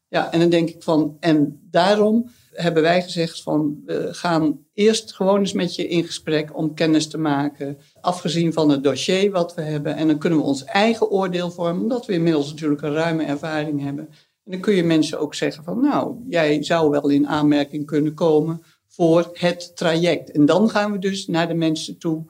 Ja, 0.07 0.31
en 0.31 0.39
dan 0.39 0.49
denk 0.49 0.69
ik 0.69 0.83
van, 0.83 1.17
en 1.19 1.67
daarom 1.71 2.29
hebben 2.53 2.83
wij 2.83 3.01
gezegd 3.01 3.41
van 3.41 3.81
we 3.85 4.07
gaan 4.11 4.59
eerst 4.73 5.13
gewoon 5.13 5.39
eens 5.39 5.53
met 5.53 5.75
je 5.75 5.87
in 5.87 6.03
gesprek 6.03 6.57
om 6.57 6.73
kennis 6.73 7.07
te 7.07 7.17
maken. 7.17 7.77
Afgezien 8.01 8.53
van 8.53 8.69
het 8.69 8.83
dossier 8.83 9.31
wat 9.31 9.55
we 9.55 9.61
hebben. 9.61 9.95
En 9.95 10.07
dan 10.07 10.17
kunnen 10.17 10.39
we 10.39 10.45
ons 10.45 10.63
eigen 10.63 11.09
oordeel 11.09 11.51
vormen, 11.51 11.81
omdat 11.81 12.05
we 12.05 12.13
inmiddels 12.13 12.49
natuurlijk 12.49 12.81
een 12.81 12.93
ruime 12.93 13.23
ervaring 13.23 13.83
hebben. 13.83 14.09
En 14.43 14.51
dan 14.51 14.59
kun 14.59 14.75
je 14.75 14.83
mensen 14.83 15.19
ook 15.19 15.35
zeggen 15.35 15.63
van 15.63 15.81
nou, 15.81 16.15
jij 16.27 16.63
zou 16.63 16.89
wel 16.89 17.09
in 17.09 17.27
aanmerking 17.27 17.85
kunnen 17.85 18.13
komen 18.13 18.63
voor 18.99 19.29
het 19.33 19.75
traject. 19.75 20.31
En 20.31 20.45
dan 20.45 20.69
gaan 20.69 20.91
we 20.91 20.99
dus 20.99 21.27
naar 21.27 21.47
de 21.47 21.53
mensen 21.53 21.97
toe 21.97 22.25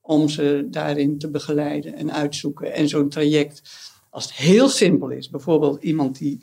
om 0.00 0.28
ze 0.28 0.66
daarin 0.70 1.18
te 1.18 1.30
begeleiden 1.30 1.94
en 1.94 2.12
uitzoeken. 2.12 2.72
En 2.72 2.88
zo'n 2.88 3.08
traject, 3.08 3.62
als 4.10 4.24
het 4.24 4.32
heel 4.32 4.68
simpel 4.68 5.10
is, 5.10 5.30
bijvoorbeeld 5.30 5.82
iemand 5.82 6.18
die 6.18 6.42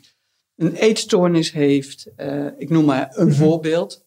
een 0.56 0.74
eetstoornis 0.74 1.52
heeft, 1.52 2.08
uh, 2.16 2.46
ik 2.56 2.70
noem 2.70 2.84
maar 2.84 3.12
een 3.14 3.26
mhm. 3.26 3.36
voorbeeld, 3.36 4.04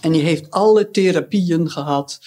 en 0.00 0.12
die 0.12 0.22
heeft 0.22 0.50
alle 0.50 0.90
therapieën 0.90 1.70
gehad. 1.70 2.18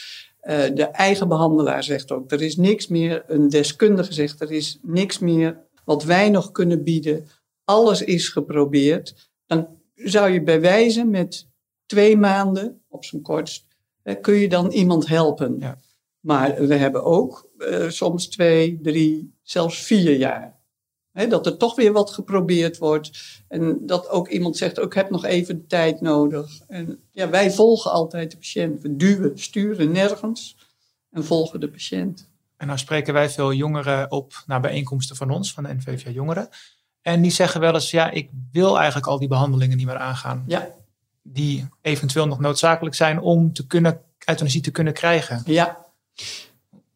Uh, 0.41 0.63
de 0.73 0.85
eigen 0.85 1.27
behandelaar 1.27 1.83
zegt 1.83 2.11
ook, 2.11 2.31
er 2.31 2.41
is 2.41 2.55
niks 2.55 2.87
meer, 2.87 3.23
een 3.27 3.49
deskundige 3.49 4.13
zegt, 4.13 4.41
er 4.41 4.51
is 4.51 4.79
niks 4.81 5.19
meer 5.19 5.57
wat 5.85 6.03
wij 6.03 6.29
nog 6.29 6.51
kunnen 6.51 6.83
bieden. 6.83 7.27
Alles 7.63 8.01
is 8.01 8.29
geprobeerd. 8.29 9.29
Dan 9.45 9.67
zou 9.95 10.29
je 10.31 10.43
bij 10.43 10.61
wijze 10.61 11.05
met 11.05 11.47
twee 11.85 12.17
maanden, 12.17 12.81
op 12.89 13.05
zijn 13.05 13.21
kortst, 13.21 13.65
uh, 14.03 14.15
kun 14.21 14.35
je 14.35 14.49
dan 14.49 14.71
iemand 14.71 15.07
helpen. 15.07 15.55
Ja. 15.59 15.77
Maar 16.19 16.67
we 16.67 16.75
hebben 16.75 17.03
ook 17.03 17.49
uh, 17.57 17.89
soms 17.89 18.27
twee, 18.27 18.79
drie, 18.81 19.33
zelfs 19.41 19.81
vier 19.81 20.15
jaar 20.17 20.55
dat 21.15 21.45
er 21.45 21.57
toch 21.57 21.75
weer 21.75 21.91
wat 21.91 22.11
geprobeerd 22.11 22.77
wordt. 22.77 23.41
En 23.47 23.85
dat 23.85 24.09
ook 24.09 24.27
iemand 24.29 24.57
zegt, 24.57 24.77
ik 24.77 24.93
heb 24.93 25.09
nog 25.09 25.25
even 25.25 25.57
de 25.57 25.65
tijd 25.65 26.01
nodig. 26.01 26.59
En 26.67 26.99
ja, 27.11 27.29
wij 27.29 27.51
volgen 27.51 27.91
altijd 27.91 28.31
de 28.31 28.37
patiënt. 28.37 28.81
We 28.81 28.95
duwen, 28.95 29.39
sturen 29.39 29.91
nergens 29.91 30.57
en 31.11 31.25
volgen 31.25 31.59
de 31.59 31.69
patiënt. 31.69 32.29
En 32.57 32.67
nou 32.67 32.79
spreken 32.79 33.13
wij 33.13 33.29
veel 33.29 33.53
jongeren 33.53 34.11
op 34.11 34.43
naar 34.45 34.61
bijeenkomsten 34.61 35.15
van 35.15 35.29
ons, 35.29 35.53
van 35.53 35.63
de 35.63 35.73
NVVA 35.73 36.09
Jongeren. 36.09 36.49
En 37.01 37.21
die 37.21 37.31
zeggen 37.31 37.61
wel 37.61 37.73
eens, 37.73 37.91
ja, 37.91 38.09
ik 38.09 38.29
wil 38.51 38.77
eigenlijk 38.77 39.07
al 39.07 39.19
die 39.19 39.27
behandelingen 39.27 39.77
niet 39.77 39.85
meer 39.85 39.97
aangaan. 39.97 40.43
Ja. 40.47 40.67
Die 41.27 41.67
eventueel 41.81 42.27
nog 42.27 42.39
noodzakelijk 42.39 42.95
zijn 42.95 43.19
om 43.19 43.53
te 43.53 43.67
kunnen, 43.67 44.01
euthanasie 44.25 44.61
te 44.61 44.71
kunnen 44.71 44.93
krijgen. 44.93 45.41
Ja, 45.45 45.85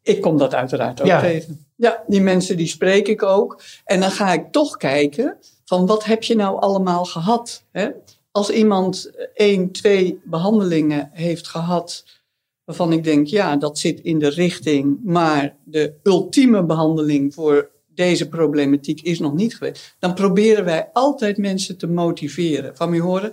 ik 0.02 0.20
kom 0.20 0.38
dat 0.38 0.54
uiteraard 0.54 1.00
ook 1.00 1.06
ja. 1.06 1.20
tegen. 1.20 1.66
Ja, 1.76 2.02
die 2.06 2.20
mensen 2.20 2.56
die 2.56 2.66
spreek 2.66 3.08
ik 3.08 3.22
ook. 3.22 3.62
En 3.84 4.00
dan 4.00 4.10
ga 4.10 4.32
ik 4.32 4.52
toch 4.52 4.76
kijken 4.76 5.36
van 5.64 5.86
wat 5.86 6.04
heb 6.04 6.22
je 6.22 6.36
nou 6.36 6.60
allemaal 6.60 7.04
gehad? 7.04 7.64
Hè? 7.70 7.88
Als 8.30 8.50
iemand 8.50 9.10
één, 9.34 9.72
twee 9.72 10.20
behandelingen 10.24 11.10
heeft 11.12 11.48
gehad 11.48 12.04
waarvan 12.64 12.92
ik 12.92 13.04
denk, 13.04 13.26
ja, 13.26 13.56
dat 13.56 13.78
zit 13.78 14.00
in 14.00 14.18
de 14.18 14.28
richting, 14.28 14.98
maar 15.04 15.56
de 15.64 15.94
ultieme 16.02 16.64
behandeling 16.64 17.34
voor 17.34 17.70
deze 17.94 18.28
problematiek 18.28 19.00
is 19.00 19.18
nog 19.18 19.34
niet 19.34 19.56
geweest, 19.56 19.96
dan 19.98 20.14
proberen 20.14 20.64
wij 20.64 20.88
altijd 20.92 21.36
mensen 21.36 21.78
te 21.78 21.86
motiveren. 21.86 22.76
Van 22.76 22.92
je 22.92 23.00
horen, 23.00 23.32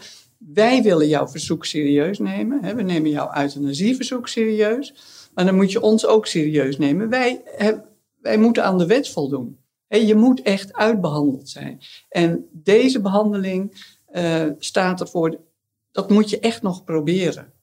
wij 0.53 0.83
willen 0.83 1.07
jouw 1.07 1.27
verzoek 1.27 1.65
serieus 1.65 2.19
nemen. 2.19 2.63
Hè? 2.63 2.75
We 2.75 2.81
nemen 2.81 3.09
jouw 3.09 3.33
euthanasieverzoek 3.35 4.27
serieus. 4.27 4.93
Maar 5.33 5.45
dan 5.45 5.55
moet 5.55 5.71
je 5.71 5.81
ons 5.81 6.05
ook 6.05 6.27
serieus 6.27 6.77
nemen. 6.77 7.09
Wij, 7.09 7.41
wij 8.21 8.37
moeten 8.37 8.63
aan 8.63 8.77
de 8.77 8.85
wet 8.85 9.09
voldoen. 9.09 9.59
je 9.87 10.15
moet 10.15 10.41
echt 10.41 10.73
uitbehandeld 10.73 11.49
zijn. 11.49 11.79
En 12.09 12.47
deze 12.51 13.01
behandeling 13.01 13.85
uh, 14.11 14.45
staat 14.57 15.01
ervoor, 15.01 15.39
dat 15.91 16.09
moet 16.09 16.29
je 16.29 16.39
echt 16.39 16.61
nog 16.61 16.83
proberen. 16.83 17.53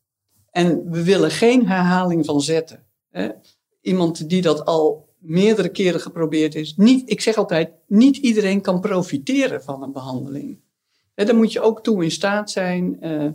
En 0.51 0.91
we 0.91 1.05
willen 1.05 1.31
geen 1.31 1.67
herhaling 1.69 2.25
van 2.25 2.41
zetten. 2.41 2.87
Hè? 3.11 3.29
Iemand 3.81 4.29
die 4.29 4.43
dat 4.43 4.65
al 4.65 5.09
meerdere 5.19 5.69
keren 5.69 6.01
geprobeerd 6.01 6.55
is. 6.55 6.77
Niet, 6.77 7.11
ik 7.11 7.21
zeg 7.21 7.37
altijd, 7.37 7.71
niet 7.87 8.17
iedereen 8.17 8.61
kan 8.61 8.81
profiteren 8.81 9.63
van 9.63 9.83
een 9.83 9.93
behandeling. 9.93 10.59
Hè, 11.15 11.25
daar 11.25 11.37
moet 11.37 11.53
je 11.53 11.61
ook 11.61 11.83
toe 11.83 12.05
in 12.05 12.11
staat 12.11 12.51
zijn. 12.51 12.97
Uh, 13.03 13.31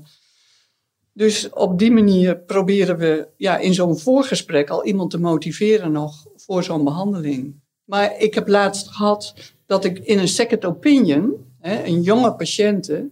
dus 1.13 1.49
op 1.49 1.79
die 1.79 1.91
manier 1.91 2.37
proberen 2.37 2.97
we 2.97 3.27
ja, 3.37 3.57
in 3.57 3.73
zo'n 3.73 3.99
voorgesprek 3.99 4.69
al 4.69 4.85
iemand 4.85 5.11
te 5.11 5.19
motiveren 5.19 5.91
nog 5.91 6.25
voor 6.35 6.63
zo'n 6.63 6.83
behandeling. 6.83 7.55
Maar 7.83 8.17
ik 8.17 8.33
heb 8.33 8.47
laatst 8.47 8.87
gehad 8.87 9.33
dat 9.65 9.85
ik 9.85 9.99
in 9.99 10.19
een 10.19 10.27
second 10.27 10.65
opinion, 10.65 11.33
hè, 11.59 11.83
een 11.83 12.01
jonge 12.01 12.33
patiënte, 12.33 13.09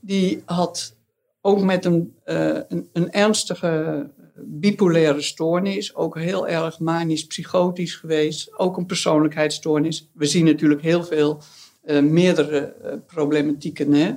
die 0.00 0.42
had 0.44 0.96
ook 1.40 1.60
met 1.60 1.84
een, 1.84 2.14
uh, 2.26 2.58
een, 2.68 2.88
een, 2.92 3.10
ernstige 3.10 4.06
bipolaire 4.34 5.20
stoornis, 5.20 5.94
ook 5.94 6.18
heel 6.18 6.48
erg 6.48 6.78
manisch-psychotisch 6.78 7.94
geweest, 7.94 8.58
ook 8.58 8.76
een 8.76 8.86
persoonlijkheidsstoornis. 8.86 10.08
We 10.12 10.26
zien 10.26 10.44
natuurlijk 10.44 10.82
heel 10.82 11.04
veel 11.04 11.40
uh, 11.88 12.02
meerdere 12.02 12.74
uh, 12.84 12.92
problematieken, 13.06 13.92
hè? 13.92 14.14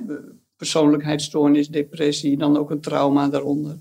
persoonlijkheidsstoornis, 0.56 1.68
depressie, 1.68 2.36
dan 2.36 2.56
ook 2.56 2.70
een 2.70 2.80
trauma 2.80 3.28
daaronder. 3.28 3.76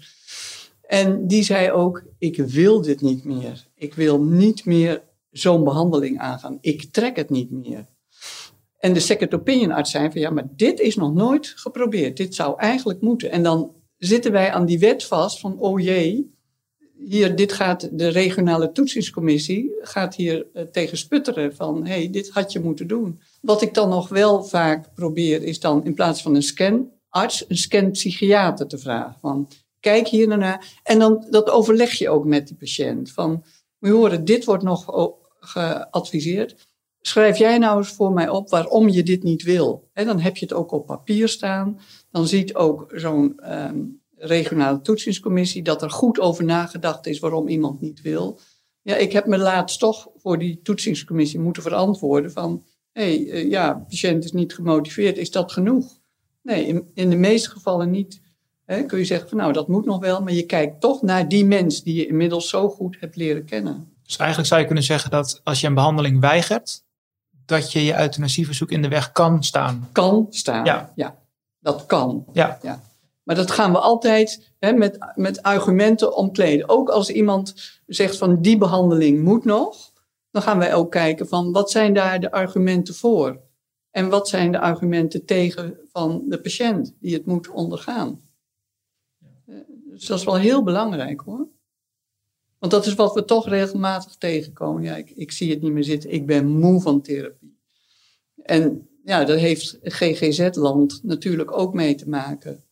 En 0.81 1.27
die 1.27 1.43
zei 1.43 1.71
ook, 1.71 2.03
ik 2.17 2.37
wil 2.37 2.81
dit 2.81 3.01
niet 3.01 3.23
meer. 3.23 3.67
Ik 3.75 3.93
wil 3.93 4.23
niet 4.23 4.65
meer 4.65 5.03
zo'n 5.31 5.63
behandeling 5.63 6.19
aangaan. 6.19 6.57
Ik 6.61 6.83
trek 6.91 7.15
het 7.15 7.29
niet 7.29 7.51
meer. 7.51 7.85
En 8.77 8.93
de 8.93 8.99
second 8.99 9.33
opinion 9.33 9.71
arts 9.71 9.91
zei 9.91 10.11
van 10.11 10.21
ja, 10.21 10.29
maar 10.29 10.47
dit 10.55 10.79
is 10.79 10.95
nog 10.95 11.13
nooit 11.13 11.53
geprobeerd. 11.55 12.17
Dit 12.17 12.35
zou 12.35 12.59
eigenlijk 12.59 13.01
moeten. 13.01 13.31
En 13.31 13.43
dan 13.43 13.71
zitten 13.97 14.31
wij 14.31 14.51
aan 14.51 14.65
die 14.65 14.79
wet 14.79 15.05
vast 15.05 15.39
van 15.39 15.59
oh 15.59 15.79
jee, 15.79 16.35
hier, 17.05 17.35
dit 17.35 17.53
gaat 17.53 17.89
de 17.91 18.07
regionale 18.07 18.71
toetsingscommissie 18.71 19.75
gaat 19.81 20.15
hier 20.15 20.47
uh, 20.53 20.63
tegen 20.63 20.97
sputteren 20.97 21.55
van 21.55 21.85
hé, 21.85 21.93
hey, 21.93 22.09
dit 22.09 22.29
had 22.29 22.51
je 22.51 22.59
moeten 22.59 22.87
doen. 22.87 23.19
Wat 23.41 23.61
ik 23.61 23.73
dan 23.73 23.89
nog 23.89 24.09
wel 24.09 24.43
vaak 24.43 24.93
probeer 24.93 25.43
is 25.43 25.59
dan 25.59 25.85
in 25.85 25.93
plaats 25.93 26.21
van 26.21 26.35
een 26.35 26.43
scanarts, 26.43 27.45
een 27.47 27.57
scanpsychiater 27.57 28.67
te 28.67 28.77
vragen 28.77 29.19
van 29.19 29.49
kijk 29.79 30.07
hier 30.07 30.37
naar 30.37 30.79
en 30.83 30.99
dan 30.99 31.27
dat 31.29 31.49
overleg 31.49 31.91
je 31.91 32.09
ook 32.09 32.25
met 32.25 32.47
die 32.47 32.57
patiënt 32.57 33.11
van 33.11 33.43
we 33.77 33.89
horen 33.89 34.25
dit 34.25 34.45
wordt 34.45 34.63
nog 34.63 34.85
geadviseerd. 35.39 36.69
Schrijf 37.01 37.37
jij 37.37 37.57
nou 37.57 37.77
eens 37.77 37.91
voor 37.91 38.11
mij 38.11 38.29
op 38.29 38.49
waarom 38.49 38.89
je 38.89 39.03
dit 39.03 39.23
niet 39.23 39.43
wil. 39.43 39.89
En 39.93 40.05
dan 40.05 40.19
heb 40.19 40.37
je 40.37 40.45
het 40.45 40.53
ook 40.53 40.71
op 40.71 40.85
papier 40.85 41.27
staan. 41.27 41.79
Dan 42.11 42.27
ziet 42.27 42.55
ook 42.55 42.91
zo'n 42.95 43.53
um, 43.53 44.00
regionale 44.21 44.81
toetsingscommissie 44.81 45.63
dat 45.63 45.81
er 45.81 45.89
goed 45.89 46.19
over 46.19 46.43
nagedacht 46.43 47.07
is 47.07 47.19
waarom 47.19 47.47
iemand 47.47 47.81
niet 47.81 48.01
wil. 48.01 48.39
Ja, 48.81 48.95
ik 48.95 49.11
heb 49.11 49.25
me 49.25 49.37
laatst 49.37 49.79
toch 49.79 50.07
voor 50.15 50.39
die 50.39 50.59
toetsingscommissie 50.63 51.39
moeten 51.39 51.63
verantwoorden 51.63 52.31
van, 52.31 52.65
hé, 52.91 53.03
hey, 53.03 53.43
uh, 53.43 53.49
ja, 53.49 53.73
patiënt 53.73 54.23
is 54.23 54.31
niet 54.31 54.53
gemotiveerd, 54.53 55.17
is 55.17 55.31
dat 55.31 55.51
genoeg? 55.51 55.99
Nee, 56.41 56.65
in, 56.65 56.91
in 56.93 57.09
de 57.09 57.15
meeste 57.15 57.49
gevallen 57.49 57.89
niet. 57.89 58.21
He, 58.65 58.83
kun 58.83 58.97
je 58.97 59.05
zeggen 59.05 59.29
van, 59.29 59.37
nou, 59.37 59.53
dat 59.53 59.67
moet 59.67 59.85
nog 59.85 59.99
wel, 59.99 60.21
maar 60.21 60.33
je 60.33 60.45
kijkt 60.45 60.81
toch 60.81 61.01
naar 61.01 61.27
die 61.27 61.45
mens 61.45 61.83
die 61.83 61.95
je 61.95 62.07
inmiddels 62.07 62.49
zo 62.49 62.69
goed 62.69 62.97
hebt 62.99 63.15
leren 63.15 63.45
kennen. 63.45 63.93
Dus 64.03 64.17
eigenlijk 64.17 64.49
zou 64.49 64.61
je 64.61 64.65
kunnen 64.65 64.83
zeggen 64.83 65.11
dat 65.11 65.41
als 65.43 65.61
je 65.61 65.67
een 65.67 65.73
behandeling 65.73 66.19
weigert, 66.19 66.83
dat 67.45 67.71
je 67.71 67.85
je 67.85 67.99
euthanasieverzoek 67.99 68.71
in 68.71 68.81
de 68.81 68.87
weg 68.87 69.11
kan 69.11 69.43
staan. 69.43 69.89
Kan 69.91 70.27
staan, 70.29 70.65
ja. 70.65 70.91
ja 70.95 71.19
dat 71.61 71.85
kan. 71.85 72.25
Ja. 72.33 72.59
ja. 72.61 72.81
Maar 73.23 73.35
dat 73.35 73.51
gaan 73.51 73.71
we 73.71 73.79
altijd 73.79 74.51
hè, 74.59 74.73
met, 74.73 74.97
met 75.15 75.41
argumenten 75.41 76.15
omkleden. 76.15 76.69
Ook 76.69 76.89
als 76.89 77.09
iemand 77.09 77.53
zegt 77.85 78.17
van 78.17 78.41
die 78.41 78.57
behandeling 78.57 79.23
moet 79.23 79.45
nog, 79.45 79.91
dan 80.31 80.41
gaan 80.41 80.57
wij 80.57 80.73
ook 80.75 80.91
kijken 80.91 81.27
van 81.27 81.51
wat 81.51 81.71
zijn 81.71 81.93
daar 81.93 82.19
de 82.19 82.31
argumenten 82.31 82.93
voor? 82.95 83.41
En 83.91 84.09
wat 84.09 84.29
zijn 84.29 84.51
de 84.51 84.59
argumenten 84.59 85.25
tegen 85.25 85.77
van 85.91 86.23
de 86.27 86.41
patiënt 86.41 86.95
die 86.99 87.13
het 87.13 87.25
moet 87.25 87.49
ondergaan? 87.49 88.21
Dus 89.83 90.05
dat 90.05 90.19
is 90.19 90.25
wel 90.25 90.37
heel 90.37 90.63
belangrijk 90.63 91.21
hoor. 91.21 91.47
Want 92.59 92.71
dat 92.71 92.85
is 92.85 92.93
wat 92.93 93.13
we 93.13 93.25
toch 93.25 93.47
regelmatig 93.47 94.15
tegenkomen. 94.15 94.83
Ja, 94.83 94.95
ik, 94.95 95.09
ik 95.09 95.31
zie 95.31 95.49
het 95.49 95.61
niet 95.61 95.71
meer 95.71 95.83
zitten. 95.83 96.11
Ik 96.11 96.25
ben 96.25 96.47
moe 96.47 96.81
van 96.81 97.01
therapie. 97.01 97.59
En 98.43 98.89
ja, 99.03 99.25
daar 99.25 99.37
heeft 99.37 99.79
GGZ-land 99.81 100.99
natuurlijk 101.03 101.57
ook 101.57 101.73
mee 101.73 101.95
te 101.95 102.09
maken. 102.09 102.63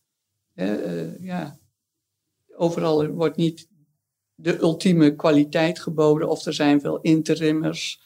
Uh, 0.60 1.24
ja. 1.24 1.58
Overal 2.56 3.06
wordt 3.06 3.36
niet 3.36 3.68
de 4.34 4.58
ultieme 4.58 5.16
kwaliteit 5.16 5.80
geboden 5.80 6.28
of 6.28 6.46
er 6.46 6.54
zijn 6.54 6.80
veel 6.80 7.00
interimmers. 7.00 8.00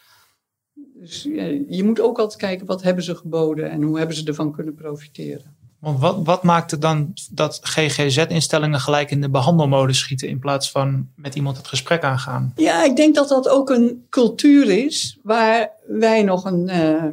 Dus 0.74 1.22
je 1.68 1.82
moet 1.84 2.00
ook 2.00 2.18
altijd 2.18 2.40
kijken 2.40 2.66
wat 2.66 2.82
hebben 2.82 3.04
ze 3.04 3.14
geboden 3.16 3.70
en 3.70 3.82
hoe 3.82 3.98
hebben 3.98 4.16
ze 4.16 4.24
ervan 4.24 4.52
kunnen 4.52 4.74
profiteren. 4.74 5.56
Want 5.84 6.00
wat, 6.00 6.20
wat 6.24 6.42
maakt 6.42 6.70
het 6.70 6.80
dan 6.80 7.12
dat 7.30 7.60
GGZ-instellingen 7.62 8.80
gelijk 8.80 9.10
in 9.10 9.20
de 9.20 9.30
behandelmodus 9.30 9.98
schieten 9.98 10.28
in 10.28 10.38
plaats 10.38 10.70
van 10.70 11.08
met 11.16 11.34
iemand 11.34 11.56
het 11.56 11.66
gesprek 11.66 12.02
aangaan? 12.02 12.52
Ja, 12.56 12.84
ik 12.84 12.96
denk 12.96 13.14
dat 13.14 13.28
dat 13.28 13.48
ook 13.48 13.70
een 13.70 14.06
cultuur 14.10 14.84
is 14.84 15.18
waar 15.22 15.70
wij 15.86 16.22
nog 16.22 16.44
een, 16.44 16.68
uh, 16.68 17.04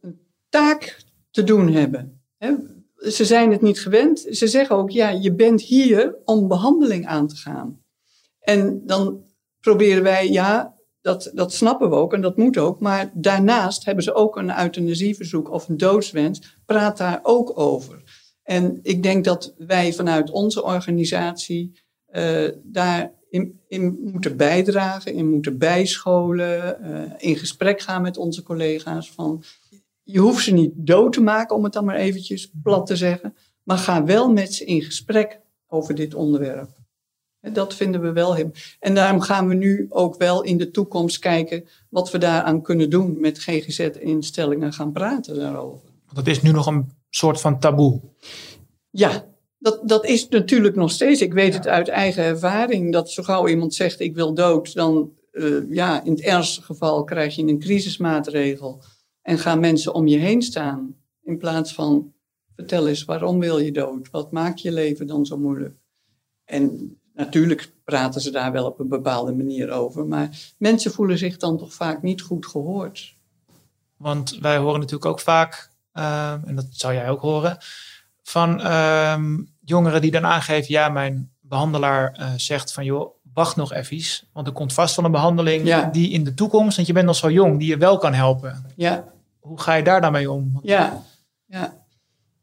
een 0.00 0.20
taak 0.48 1.04
te 1.30 1.44
doen 1.44 1.72
hebben. 1.72 2.20
Ze 3.10 3.24
zijn 3.24 3.52
het 3.52 3.62
niet 3.62 3.80
gewend. 3.80 4.26
Ze 4.30 4.46
zeggen 4.46 4.76
ook, 4.76 4.90
ja, 4.90 5.08
je 5.08 5.34
bent 5.34 5.62
hier 5.62 6.16
om 6.24 6.48
behandeling 6.48 7.06
aan 7.06 7.26
te 7.26 7.36
gaan. 7.36 7.82
En 8.40 8.82
dan 8.86 9.24
proberen 9.60 10.02
wij, 10.02 10.30
ja, 10.30 10.74
dat, 11.00 11.30
dat 11.34 11.52
snappen 11.52 11.90
we 11.90 11.96
ook 11.96 12.12
en 12.12 12.20
dat 12.20 12.36
moet 12.36 12.58
ook. 12.58 12.80
Maar 12.80 13.10
daarnaast 13.14 13.84
hebben 13.84 14.04
ze 14.04 14.14
ook 14.14 14.36
een 14.36 14.58
euthanasieverzoek 14.60 15.50
of 15.50 15.68
een 15.68 15.76
doodswens. 15.76 16.58
Praat 16.66 16.96
daar 16.96 17.20
ook 17.22 17.58
over. 17.58 18.02
En 18.42 18.78
ik 18.82 19.02
denk 19.02 19.24
dat 19.24 19.54
wij 19.58 19.92
vanuit 19.92 20.30
onze 20.30 20.62
organisatie 20.62 21.82
uh, 22.12 22.48
daar 22.62 23.12
in, 23.28 23.60
in, 23.68 23.98
moeten 24.12 24.36
bijdragen, 24.36 25.14
in 25.14 25.30
moeten 25.30 25.58
bijscholen, 25.58 26.78
uh, 26.82 27.12
in 27.16 27.36
gesprek 27.36 27.80
gaan 27.80 28.02
met 28.02 28.16
onze 28.16 28.42
collega's. 28.42 29.10
Van, 29.10 29.42
je 30.04 30.18
hoeft 30.18 30.44
ze 30.44 30.52
niet 30.52 30.72
dood 30.74 31.12
te 31.12 31.20
maken, 31.20 31.56
om 31.56 31.64
het 31.64 31.72
dan 31.72 31.84
maar 31.84 31.96
eventjes 31.96 32.50
plat 32.62 32.86
te 32.86 32.96
zeggen. 32.96 33.36
Maar 33.62 33.78
ga 33.78 34.04
wel 34.04 34.32
met 34.32 34.54
ze 34.54 34.64
in 34.64 34.82
gesprek 34.82 35.40
over 35.66 35.94
dit 35.94 36.14
onderwerp. 36.14 36.70
Dat 37.52 37.74
vinden 37.74 38.00
we 38.00 38.12
wel 38.12 38.34
heel. 38.34 38.50
En 38.80 38.94
daarom 38.94 39.20
gaan 39.20 39.48
we 39.48 39.54
nu 39.54 39.86
ook 39.88 40.16
wel 40.16 40.42
in 40.42 40.56
de 40.56 40.70
toekomst 40.70 41.18
kijken 41.18 41.64
wat 41.88 42.10
we 42.10 42.18
daaraan 42.18 42.62
kunnen 42.62 42.90
doen 42.90 43.20
met 43.20 43.38
GGZ-instellingen 43.38 44.72
gaan 44.72 44.92
praten 44.92 45.34
daarover. 45.34 45.88
Dat 46.12 46.26
is 46.26 46.42
nu 46.42 46.50
nog 46.50 46.66
een 46.66 46.90
soort 47.10 47.40
van 47.40 47.58
taboe. 47.58 48.00
Ja, 48.90 49.24
dat, 49.58 49.88
dat 49.88 50.04
is 50.04 50.28
natuurlijk 50.28 50.76
nog 50.76 50.90
steeds. 50.90 51.20
Ik 51.20 51.32
weet 51.32 51.54
het 51.54 51.66
uit 51.66 51.88
eigen 51.88 52.24
ervaring 52.24 52.92
dat 52.92 53.10
zo 53.10 53.22
gauw 53.22 53.48
iemand 53.48 53.74
zegt 53.74 54.00
ik 54.00 54.14
wil 54.14 54.34
dood, 54.34 54.74
dan 54.74 55.12
uh, 55.32 55.70
ja, 55.70 56.04
in 56.04 56.10
het 56.10 56.20
ergste 56.20 56.62
geval 56.62 57.04
krijg 57.04 57.36
je 57.36 57.42
een 57.42 57.58
crisismaatregel 57.58 58.82
en 59.24 59.38
gaan 59.38 59.60
mensen 59.60 59.94
om 59.94 60.06
je 60.06 60.18
heen 60.18 60.42
staan 60.42 60.96
in 61.22 61.38
plaats 61.38 61.74
van 61.74 62.12
vertel 62.54 62.88
eens 62.88 63.04
waarom 63.04 63.38
wil 63.38 63.58
je 63.58 63.72
dood? 63.72 64.10
Wat 64.10 64.32
maakt 64.32 64.60
je 64.60 64.72
leven 64.72 65.06
dan 65.06 65.26
zo 65.26 65.38
moeilijk? 65.38 65.76
En 66.44 66.98
Natuurlijk 67.14 67.72
praten 67.84 68.20
ze 68.20 68.30
daar 68.30 68.52
wel 68.52 68.66
op 68.66 68.78
een 68.80 68.88
bepaalde 68.88 69.32
manier 69.32 69.70
over, 69.70 70.06
maar 70.06 70.28
mensen 70.58 70.92
voelen 70.92 71.18
zich 71.18 71.36
dan 71.36 71.58
toch 71.58 71.74
vaak 71.74 72.02
niet 72.02 72.22
goed 72.22 72.46
gehoord. 72.46 73.16
Want 73.96 74.38
wij 74.40 74.56
horen 74.56 74.80
natuurlijk 74.80 75.10
ook 75.10 75.20
vaak, 75.20 75.70
uh, 75.92 76.32
en 76.44 76.54
dat 76.54 76.66
zou 76.70 76.94
jij 76.94 77.08
ook 77.08 77.20
horen, 77.20 77.58
van 78.22 78.60
uh, 78.60 79.18
jongeren 79.60 80.00
die 80.00 80.10
dan 80.10 80.24
aangeven: 80.24 80.72
ja, 80.72 80.88
mijn 80.88 81.32
behandelaar 81.40 82.18
uh, 82.20 82.32
zegt 82.36 82.72
van 82.72 82.84
joh, 82.84 83.14
wacht 83.34 83.56
nog 83.56 83.72
even, 83.72 84.26
want 84.32 84.46
er 84.46 84.52
komt 84.52 84.72
vast 84.72 84.94
van 84.94 85.04
een 85.04 85.10
behandeling 85.10 85.66
ja. 85.66 85.90
die 85.90 86.10
in 86.10 86.24
de 86.24 86.34
toekomst, 86.34 86.76
want 86.76 86.88
je 86.88 86.94
bent 86.94 87.06
nog 87.06 87.16
zo 87.16 87.30
jong, 87.30 87.58
die 87.58 87.68
je 87.68 87.76
wel 87.76 87.98
kan 87.98 88.14
helpen. 88.14 88.66
Ja. 88.76 89.12
Hoe 89.44 89.60
ga 89.60 89.74
je 89.74 89.82
daar 89.82 90.00
dan 90.00 90.12
mee 90.12 90.30
om? 90.30 90.58
Ja, 90.62 91.02
ja. 91.46 91.82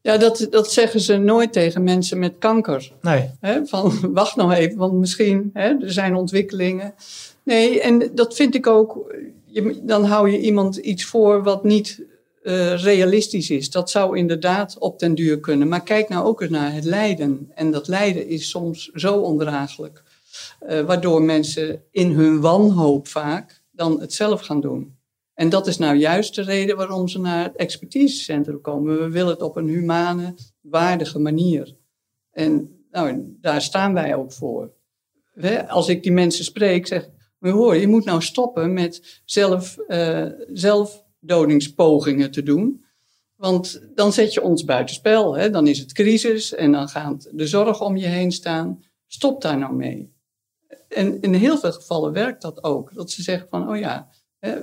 Ja, 0.01 0.17
dat, 0.17 0.47
dat 0.49 0.71
zeggen 0.71 0.99
ze 0.99 1.17
nooit 1.17 1.53
tegen 1.53 1.83
mensen 1.83 2.19
met 2.19 2.33
kanker. 2.39 2.91
Nee. 3.01 3.29
Van 3.63 3.99
wacht 4.13 4.35
nog 4.35 4.53
even, 4.53 4.77
want 4.77 4.93
misschien 4.93 5.49
hè, 5.53 5.67
er 5.67 5.91
zijn 5.91 6.15
ontwikkelingen. 6.15 6.93
Nee, 7.43 7.81
en 7.81 8.11
dat 8.15 8.35
vind 8.35 8.55
ik 8.55 8.67
ook. 8.67 9.13
Je, 9.45 9.81
dan 9.83 10.03
hou 10.03 10.29
je 10.29 10.39
iemand 10.39 10.75
iets 10.77 11.05
voor 11.05 11.43
wat 11.43 11.63
niet 11.63 12.03
uh, 12.43 12.83
realistisch 12.83 13.49
is. 13.49 13.69
Dat 13.69 13.89
zou 13.89 14.17
inderdaad 14.17 14.77
op 14.77 14.99
den 14.99 15.15
duur 15.15 15.39
kunnen. 15.39 15.67
Maar 15.67 15.83
kijk 15.83 16.09
nou 16.09 16.25
ook 16.25 16.41
eens 16.41 16.51
naar 16.51 16.73
het 16.73 16.85
lijden. 16.85 17.51
En 17.55 17.71
dat 17.71 17.87
lijden 17.87 18.27
is 18.27 18.49
soms 18.49 18.89
zo 18.93 19.15
ondraaglijk. 19.15 20.03
Uh, 20.69 20.81
waardoor 20.81 21.21
mensen 21.21 21.83
in 21.91 22.11
hun 22.11 22.41
wanhoop 22.41 23.07
vaak 23.07 23.61
dan 23.71 24.01
het 24.01 24.13
zelf 24.13 24.41
gaan 24.41 24.61
doen. 24.61 24.99
En 25.41 25.49
dat 25.49 25.67
is 25.67 25.77
nou 25.77 25.95
juist 25.95 26.35
de 26.35 26.41
reden 26.41 26.77
waarom 26.77 27.07
ze 27.07 27.19
naar 27.19 27.43
het 27.43 27.55
expertisecentrum 27.55 28.61
komen. 28.61 28.99
We 28.99 29.09
willen 29.09 29.31
het 29.31 29.41
op 29.41 29.55
een 29.55 29.67
humane, 29.67 30.35
waardige 30.61 31.19
manier. 31.19 31.75
En 32.31 32.83
nou, 32.91 33.35
daar 33.39 33.61
staan 33.61 33.93
wij 33.93 34.15
ook 34.15 34.31
voor. 34.31 34.73
Als 35.67 35.87
ik 35.87 36.03
die 36.03 36.11
mensen 36.11 36.43
spreek, 36.43 36.87
zeg 36.87 37.03
ik, 37.39 37.51
hoor, 37.51 37.75
je 37.75 37.87
moet 37.87 38.05
nou 38.05 38.21
stoppen 38.21 38.73
met 38.73 39.21
zelf, 39.25 39.77
uh, 39.87 40.25
zelfdodingspogingen 40.53 42.31
te 42.31 42.43
doen. 42.43 42.85
Want 43.35 43.81
dan 43.95 44.13
zet 44.13 44.33
je 44.33 44.41
ons 44.41 44.63
buitenspel. 44.63 45.37
Hè? 45.37 45.49
Dan 45.49 45.67
is 45.67 45.79
het 45.79 45.93
crisis 45.93 46.53
en 46.53 46.71
dan 46.71 46.87
gaat 46.87 47.29
de 47.31 47.47
zorg 47.47 47.81
om 47.81 47.97
je 47.97 48.07
heen 48.07 48.31
staan. 48.31 48.83
Stop 49.07 49.41
daar 49.41 49.57
nou 49.57 49.73
mee. 49.73 50.13
En 50.87 51.21
in 51.21 51.33
heel 51.33 51.57
veel 51.57 51.71
gevallen 51.71 52.13
werkt 52.13 52.41
dat 52.41 52.63
ook. 52.63 52.93
Dat 52.93 53.11
ze 53.11 53.21
zeggen 53.21 53.47
van, 53.49 53.69
oh 53.69 53.77
ja, 53.77 54.09
hè, 54.39 54.59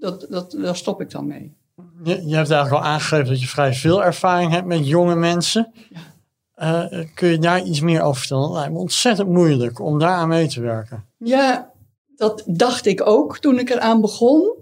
dat, 0.00 0.26
dat, 0.30 0.50
daar 0.50 0.76
stop 0.76 1.00
ik 1.00 1.10
dan 1.10 1.26
mee. 1.26 1.56
Je, 2.02 2.26
je 2.26 2.34
hebt 2.34 2.50
eigenlijk 2.50 2.84
al 2.84 2.90
aangegeven 2.90 3.26
dat 3.26 3.40
je 3.40 3.48
vrij 3.48 3.74
veel 3.74 4.04
ervaring 4.04 4.52
hebt 4.52 4.66
met 4.66 4.86
jonge 4.86 5.14
mensen. 5.14 5.72
Ja. 5.90 6.12
Uh, 6.56 7.04
kun 7.14 7.28
je 7.28 7.38
daar 7.38 7.62
iets 7.62 7.80
meer 7.80 8.02
over 8.02 8.18
vertellen? 8.18 8.44
Het 8.44 8.52
lijkt 8.52 8.72
me 8.72 8.78
ontzettend 8.78 9.28
moeilijk 9.28 9.80
om 9.80 9.98
daar 9.98 10.16
aan 10.16 10.28
mee 10.28 10.48
te 10.48 10.60
werken. 10.60 11.04
Ja, 11.18 11.72
dat 12.16 12.44
dacht 12.46 12.86
ik 12.86 13.06
ook 13.06 13.38
toen 13.38 13.58
ik 13.58 13.70
eraan 13.70 14.00
begon. 14.00 14.52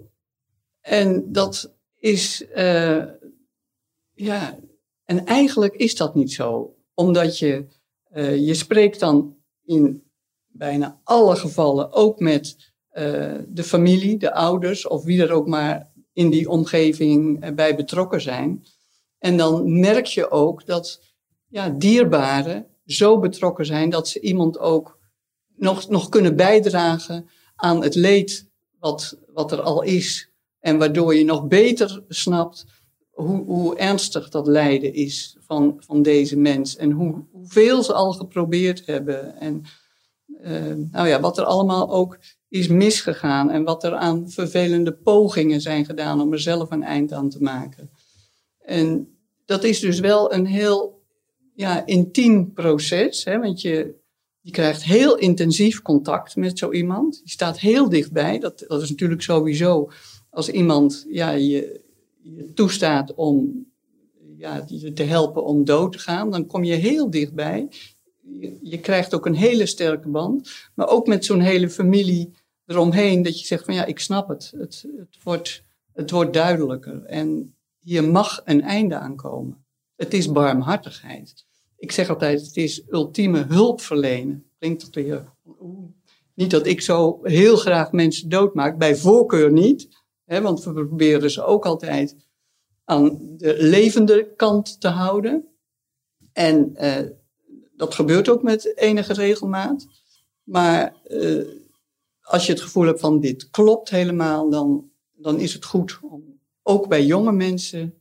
En 0.81 1.31
dat 1.31 1.73
is, 1.95 2.45
uh, 2.55 3.03
ja, 4.13 4.57
en 5.05 5.25
eigenlijk 5.25 5.75
is 5.75 5.95
dat 5.95 6.15
niet 6.15 6.33
zo. 6.33 6.75
Omdat 6.93 7.39
je, 7.39 7.65
uh, 8.13 8.47
je 8.47 8.53
spreekt 8.53 8.99
dan 8.99 9.35
in 9.65 10.03
bijna 10.47 10.99
alle 11.03 11.35
gevallen 11.35 11.91
ook 11.91 12.19
met 12.19 12.72
uh, 12.93 13.33
de 13.47 13.63
familie, 13.63 14.17
de 14.17 14.33
ouders 14.33 14.87
of 14.87 15.03
wie 15.03 15.21
er 15.21 15.31
ook 15.31 15.47
maar 15.47 15.91
in 16.13 16.29
die 16.29 16.49
omgeving 16.49 17.53
bij 17.55 17.75
betrokken 17.75 18.21
zijn. 18.21 18.65
En 19.19 19.37
dan 19.37 19.79
merk 19.79 20.05
je 20.05 20.31
ook 20.31 20.65
dat 20.65 21.01
ja, 21.47 21.69
dierbaren 21.69 22.67
zo 22.85 23.19
betrokken 23.19 23.65
zijn 23.65 23.89
dat 23.89 24.07
ze 24.07 24.19
iemand 24.19 24.59
ook 24.59 24.99
nog, 25.55 25.89
nog 25.89 26.09
kunnen 26.09 26.35
bijdragen 26.35 27.29
aan 27.55 27.83
het 27.83 27.95
leed 27.95 28.49
wat, 28.79 29.17
wat 29.33 29.51
er 29.51 29.61
al 29.61 29.81
is. 29.81 30.29
En 30.59 30.77
waardoor 30.77 31.15
je 31.15 31.23
nog 31.23 31.47
beter 31.47 32.03
snapt 32.07 32.65
hoe, 33.09 33.45
hoe 33.45 33.75
ernstig 33.75 34.29
dat 34.29 34.47
lijden 34.47 34.93
is 34.93 35.37
van, 35.39 35.75
van 35.79 36.01
deze 36.01 36.37
mens. 36.37 36.75
En 36.75 36.91
hoe, 36.91 37.25
hoeveel 37.31 37.83
ze 37.83 37.93
al 37.93 38.13
geprobeerd 38.13 38.85
hebben. 38.85 39.39
En 39.39 39.63
uh, 40.41 40.73
nou 40.91 41.07
ja, 41.07 41.19
wat 41.19 41.37
er 41.37 41.43
allemaal 41.43 41.91
ook 41.91 42.17
is 42.53 42.67
misgegaan. 42.67 43.51
En 43.51 43.63
wat 43.63 43.83
er 43.83 43.95
aan 43.95 44.29
vervelende 44.29 44.91
pogingen 44.91 45.61
zijn 45.61 45.85
gedaan 45.85 46.21
om 46.21 46.31
er 46.31 46.39
zelf 46.39 46.71
een 46.71 46.83
eind 46.83 47.13
aan 47.13 47.29
te 47.29 47.41
maken. 47.41 47.89
En 48.59 49.17
dat 49.45 49.63
is 49.63 49.79
dus 49.79 49.99
wel 49.99 50.33
een 50.33 50.45
heel 50.45 51.01
ja, 51.55 51.85
intiem 51.85 52.53
proces. 52.53 53.23
Hè, 53.23 53.39
want 53.39 53.61
je, 53.61 53.95
je 54.41 54.51
krijgt 54.51 54.83
heel 54.83 55.17
intensief 55.17 55.81
contact 55.81 56.35
met 56.35 56.57
zo 56.57 56.71
iemand. 56.71 57.21
Je 57.23 57.29
staat 57.29 57.59
heel 57.59 57.89
dichtbij. 57.89 58.39
Dat, 58.39 58.63
dat 58.67 58.81
is 58.81 58.89
natuurlijk 58.89 59.21
sowieso 59.21 59.91
als 60.29 60.49
iemand 60.49 61.05
ja, 61.09 61.31
je, 61.31 61.81
toestaat 62.53 63.13
om 63.13 63.65
ja, 64.37 64.65
je 64.67 64.93
te 64.93 65.03
helpen 65.03 65.43
om 65.43 65.65
dood 65.65 65.91
te 65.91 65.99
gaan. 65.99 66.31
Dan 66.31 66.45
kom 66.47 66.63
je 66.63 66.73
heel 66.73 67.09
dichtbij. 67.09 67.67
Je 68.61 68.79
krijgt 68.79 69.13
ook 69.13 69.25
een 69.25 69.35
hele 69.35 69.65
sterke 69.65 70.09
band. 70.09 70.49
Maar 70.75 70.87
ook 70.87 71.07
met 71.07 71.25
zo'n 71.25 71.41
hele 71.41 71.69
familie 71.69 72.41
eromheen. 72.65 73.21
Dat 73.21 73.39
je 73.39 73.45
zegt 73.45 73.65
van 73.65 73.73
ja, 73.73 73.85
ik 73.85 73.99
snap 73.99 74.27
het. 74.27 74.53
Het, 74.57 74.85
het, 74.97 75.17
wordt, 75.23 75.63
het 75.93 76.11
wordt 76.11 76.33
duidelijker. 76.33 77.03
En 77.03 77.55
hier 77.79 78.03
mag 78.03 78.41
een 78.45 78.61
einde 78.61 78.95
aankomen. 78.95 79.65
Het 79.95 80.13
is 80.13 80.31
barmhartigheid. 80.31 81.45
Ik 81.77 81.91
zeg 81.91 82.09
altijd, 82.09 82.41
het 82.41 82.57
is 82.57 82.83
ultieme 82.89 83.45
hulp 83.47 83.81
verlenen. 83.81 84.45
Klinkt 84.59 84.81
dat 84.81 84.95
weer. 84.95 85.31
Niet 86.33 86.51
dat 86.51 86.65
ik 86.65 86.81
zo 86.81 87.19
heel 87.23 87.57
graag 87.57 87.91
mensen 87.91 88.29
doodmaak, 88.29 88.77
bij 88.77 88.95
voorkeur 88.95 89.51
niet. 89.51 89.87
Hè, 90.25 90.41
want 90.41 90.63
we 90.63 90.73
proberen 90.73 91.31
ze 91.31 91.43
ook 91.43 91.65
altijd 91.65 92.15
aan 92.83 93.19
de 93.37 93.55
levende 93.57 94.33
kant 94.35 94.81
te 94.81 94.87
houden. 94.87 95.47
En 96.33 96.75
eh, 96.75 97.09
dat 97.75 97.95
gebeurt 97.95 98.29
ook 98.29 98.43
met 98.43 98.77
enige 98.77 99.13
regelmaat. 99.13 99.87
Maar 100.43 100.95
eh, 101.03 101.45
als 102.23 102.45
je 102.45 102.51
het 102.51 102.61
gevoel 102.61 102.85
hebt 102.85 102.99
van 102.99 103.19
dit 103.19 103.49
klopt 103.49 103.89
helemaal, 103.89 104.49
dan, 104.49 104.89
dan 105.15 105.39
is 105.39 105.53
het 105.53 105.65
goed 105.65 105.99
om 106.01 106.39
ook 106.63 106.87
bij 106.87 107.05
jonge 107.05 107.31
mensen 107.31 107.93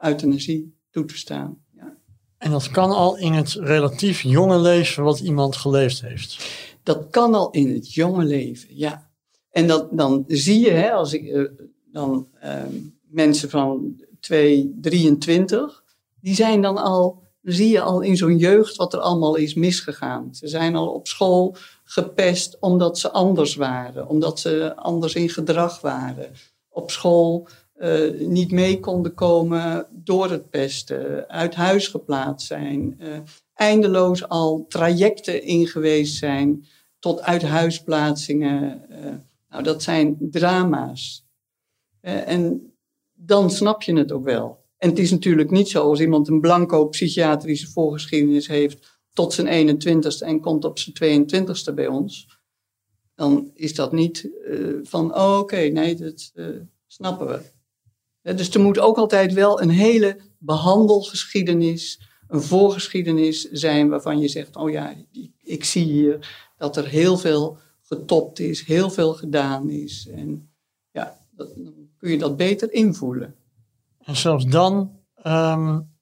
euthanasie 0.00 0.76
toe 0.90 1.04
te 1.04 1.16
staan. 1.16 1.62
En 2.38 2.50
dat 2.50 2.70
kan 2.70 2.90
al 2.90 3.16
in 3.16 3.32
het 3.32 3.52
relatief 3.52 4.20
jonge 4.22 4.58
leven 4.58 5.04
wat 5.04 5.20
iemand 5.20 5.56
geleefd 5.56 6.00
heeft. 6.00 6.46
Dat 6.82 7.10
kan 7.10 7.34
al 7.34 7.50
in 7.50 7.72
het 7.72 7.94
jonge 7.94 8.24
leven, 8.24 8.76
ja. 8.76 9.10
En 9.50 9.66
dat, 9.66 9.88
dan 9.92 10.24
zie 10.26 10.60
je, 10.60 10.70
hè, 10.70 10.92
als 10.92 11.12
ik 11.12 11.22
uh, 11.22 11.48
dan 11.92 12.28
uh, 12.44 12.62
mensen 13.02 13.50
van 13.50 14.00
2, 14.20 14.78
23, 14.80 15.84
die 16.20 16.34
zijn 16.34 16.62
dan 16.62 16.76
al, 16.76 17.22
zie 17.44 17.68
je 17.68 17.80
al 17.80 18.00
in 18.00 18.16
zo'n 18.16 18.36
jeugd 18.36 18.76
wat 18.76 18.92
er 18.92 19.00
allemaal 19.00 19.34
is 19.34 19.54
misgegaan. 19.54 20.34
Ze 20.34 20.48
zijn 20.48 20.76
al 20.76 20.88
op 20.88 21.06
school 21.06 21.56
gepest 21.84 22.56
omdat 22.60 22.98
ze 22.98 23.10
anders 23.10 23.54
waren, 23.54 24.08
omdat 24.08 24.40
ze 24.40 24.76
anders 24.76 25.14
in 25.14 25.28
gedrag 25.28 25.80
waren. 25.80 26.32
Op 26.68 26.90
school 26.90 27.48
uh, 27.76 28.20
niet 28.20 28.50
mee 28.50 28.80
konden 28.80 29.14
komen 29.14 29.86
door 29.90 30.30
het 30.30 30.50
pesten, 30.50 31.28
uit 31.28 31.54
huis 31.54 31.88
geplaatst 31.88 32.46
zijn, 32.46 32.96
uh, 33.00 33.08
eindeloos 33.54 34.28
al 34.28 34.64
trajecten 34.68 35.42
ingeweest 35.42 36.16
zijn 36.16 36.64
tot 36.98 37.20
uithuisplaatsingen. 37.20 38.84
Uh, 38.90 38.96
nou, 39.48 39.62
dat 39.62 39.82
zijn 39.82 40.16
drama's. 40.20 41.26
en 42.00 42.74
dan 43.12 43.50
snap 43.50 43.82
je 43.82 43.96
het 43.96 44.12
ook 44.12 44.24
wel. 44.24 44.63
En 44.76 44.88
het 44.88 44.98
is 44.98 45.10
natuurlijk 45.10 45.50
niet 45.50 45.68
zo 45.68 45.82
als 45.82 46.00
iemand 46.00 46.28
een 46.28 46.40
blanco 46.40 46.88
psychiatrische 46.88 47.70
voorgeschiedenis 47.70 48.46
heeft 48.46 49.00
tot 49.12 49.32
zijn 49.32 49.78
21ste 49.78 50.26
en 50.26 50.40
komt 50.40 50.64
op 50.64 50.78
zijn 50.78 51.26
22ste 51.26 51.74
bij 51.74 51.86
ons. 51.86 52.38
Dan 53.14 53.50
is 53.54 53.74
dat 53.74 53.92
niet 53.92 54.30
van, 54.82 55.14
oh, 55.14 55.38
oké, 55.38 55.56
nee, 55.56 55.94
dat 55.94 56.32
snappen 56.86 57.26
we. 57.26 57.52
Dus 58.34 58.54
er 58.54 58.60
moet 58.60 58.78
ook 58.78 58.96
altijd 58.96 59.32
wel 59.32 59.62
een 59.62 59.70
hele 59.70 60.16
behandelgeschiedenis, 60.38 62.00
een 62.28 62.42
voorgeschiedenis 62.42 63.50
zijn 63.50 63.88
waarvan 63.88 64.18
je 64.18 64.28
zegt, 64.28 64.56
oh 64.56 64.70
ja, 64.70 64.94
ik 65.42 65.64
zie 65.64 65.84
hier 65.84 66.52
dat 66.56 66.76
er 66.76 66.88
heel 66.88 67.16
veel 67.16 67.58
getopt 67.82 68.38
is, 68.38 68.62
heel 68.62 68.90
veel 68.90 69.14
gedaan 69.14 69.70
is. 69.70 70.08
En 70.12 70.50
ja, 70.90 71.26
dan 71.30 71.48
kun 71.98 72.10
je 72.10 72.18
dat 72.18 72.36
beter 72.36 72.72
invoelen. 72.72 73.34
En 74.04 74.16
zelfs 74.16 74.44
dan 74.46 74.90
um, 75.26 75.92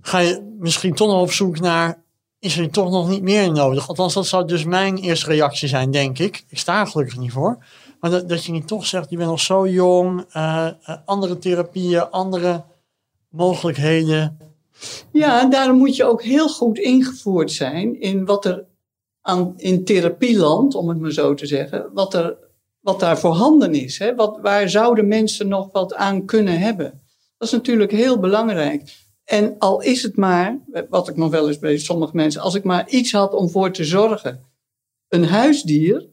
ga 0.00 0.18
je 0.18 0.54
misschien 0.58 0.94
toch 0.94 1.08
nog 1.08 1.20
op 1.20 1.32
zoek 1.32 1.60
naar, 1.60 2.02
is 2.38 2.58
er 2.58 2.70
toch 2.70 2.90
nog 2.90 3.08
niet 3.08 3.22
meer 3.22 3.52
nodig? 3.52 3.88
Althans, 3.88 4.14
dat 4.14 4.26
zou 4.26 4.46
dus 4.46 4.64
mijn 4.64 4.96
eerste 4.96 5.26
reactie 5.26 5.68
zijn, 5.68 5.90
denk 5.90 6.18
ik. 6.18 6.44
Ik 6.48 6.58
sta 6.58 6.80
er 6.80 6.86
gelukkig 6.86 7.18
niet 7.18 7.32
voor. 7.32 7.64
Maar 8.00 8.26
dat, 8.26 8.44
je 8.44 8.52
niet 8.52 8.66
toch 8.66 8.86
zegt, 8.86 9.10
je 9.10 9.16
bent 9.16 9.28
nog 9.28 9.40
zo 9.40 9.68
jong, 9.68 10.24
uh, 10.36 10.68
uh, 10.88 10.96
andere 11.04 11.38
therapieën, 11.38 12.10
andere 12.10 12.64
mogelijkheden. 13.28 14.38
Ja, 15.12 15.40
en 15.40 15.50
daarom 15.50 15.76
moet 15.76 15.96
je 15.96 16.04
ook 16.04 16.22
heel 16.22 16.48
goed 16.48 16.78
ingevoerd 16.78 17.52
zijn 17.52 18.00
in 18.00 18.24
wat 18.24 18.44
er 18.44 18.64
aan, 19.20 19.54
in 19.56 19.84
therapieland, 19.84 20.74
om 20.74 20.88
het 20.88 21.00
maar 21.00 21.12
zo 21.12 21.34
te 21.34 21.46
zeggen, 21.46 21.90
wat, 21.92 22.14
er, 22.14 22.36
wat 22.80 23.00
daar 23.00 23.18
voorhanden 23.18 23.74
is. 23.74 23.98
Hè? 23.98 24.14
Wat, 24.14 24.38
waar 24.42 24.68
zouden 24.68 25.08
mensen 25.08 25.48
nog 25.48 25.68
wat 25.72 25.94
aan 25.94 26.24
kunnen 26.24 26.58
hebben? 26.58 27.00
Dat 27.40 27.48
is 27.48 27.54
natuurlijk 27.54 27.90
heel 27.90 28.18
belangrijk. 28.18 28.96
En 29.24 29.58
al 29.58 29.82
is 29.82 30.02
het 30.02 30.16
maar, 30.16 30.58
wat 30.88 31.08
ik 31.08 31.16
nog 31.16 31.30
wel 31.30 31.48
eens 31.48 31.58
bij 31.58 31.78
sommige 31.78 32.16
mensen, 32.16 32.40
als 32.40 32.54
ik 32.54 32.64
maar 32.64 32.88
iets 32.88 33.12
had 33.12 33.32
om 33.32 33.50
voor 33.50 33.70
te 33.70 33.84
zorgen. 33.84 34.44
Een 35.08 35.24
huisdier, 35.24 36.08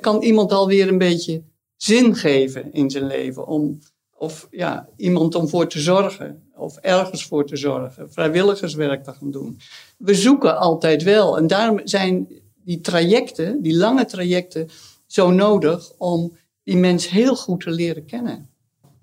kan 0.00 0.22
iemand 0.22 0.52
alweer 0.52 0.88
een 0.88 0.98
beetje 0.98 1.42
zin 1.76 2.14
geven 2.14 2.72
in 2.72 2.90
zijn 2.90 3.06
leven. 3.06 3.46
Om 3.46 3.78
of 4.14 4.46
ja, 4.50 4.88
iemand 4.96 5.34
om 5.34 5.48
voor 5.48 5.68
te 5.68 5.80
zorgen. 5.80 6.42
Of 6.56 6.76
ergens 6.76 7.24
voor 7.24 7.46
te 7.46 7.56
zorgen. 7.56 8.12
Vrijwilligerswerk 8.12 9.04
te 9.04 9.12
gaan 9.12 9.30
doen. 9.30 9.58
We 9.98 10.14
zoeken 10.14 10.58
altijd 10.58 11.02
wel. 11.02 11.36
En 11.36 11.46
daarom 11.46 11.80
zijn 11.84 12.28
die 12.54 12.80
trajecten, 12.80 13.62
die 13.62 13.76
lange 13.76 14.04
trajecten, 14.04 14.68
zo 15.06 15.30
nodig 15.30 15.92
om 15.98 16.36
die 16.62 16.76
mens 16.76 17.08
heel 17.08 17.36
goed 17.36 17.60
te 17.60 17.70
leren 17.70 18.06
kennen. 18.06 18.53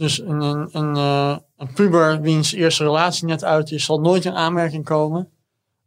Dus 0.01 0.19
een, 0.19 0.41
een, 0.41 0.69
een, 0.71 0.95
eh, 0.95 1.37
een 1.57 1.73
puber 1.73 2.21
wiens 2.21 2.53
eerste 2.53 2.83
relatie 2.83 3.25
net 3.25 3.43
uit 3.43 3.71
is, 3.71 3.85
zal 3.85 3.99
nooit 3.99 4.25
in 4.25 4.33
aanmerking 4.33 4.85
komen. 4.85 5.29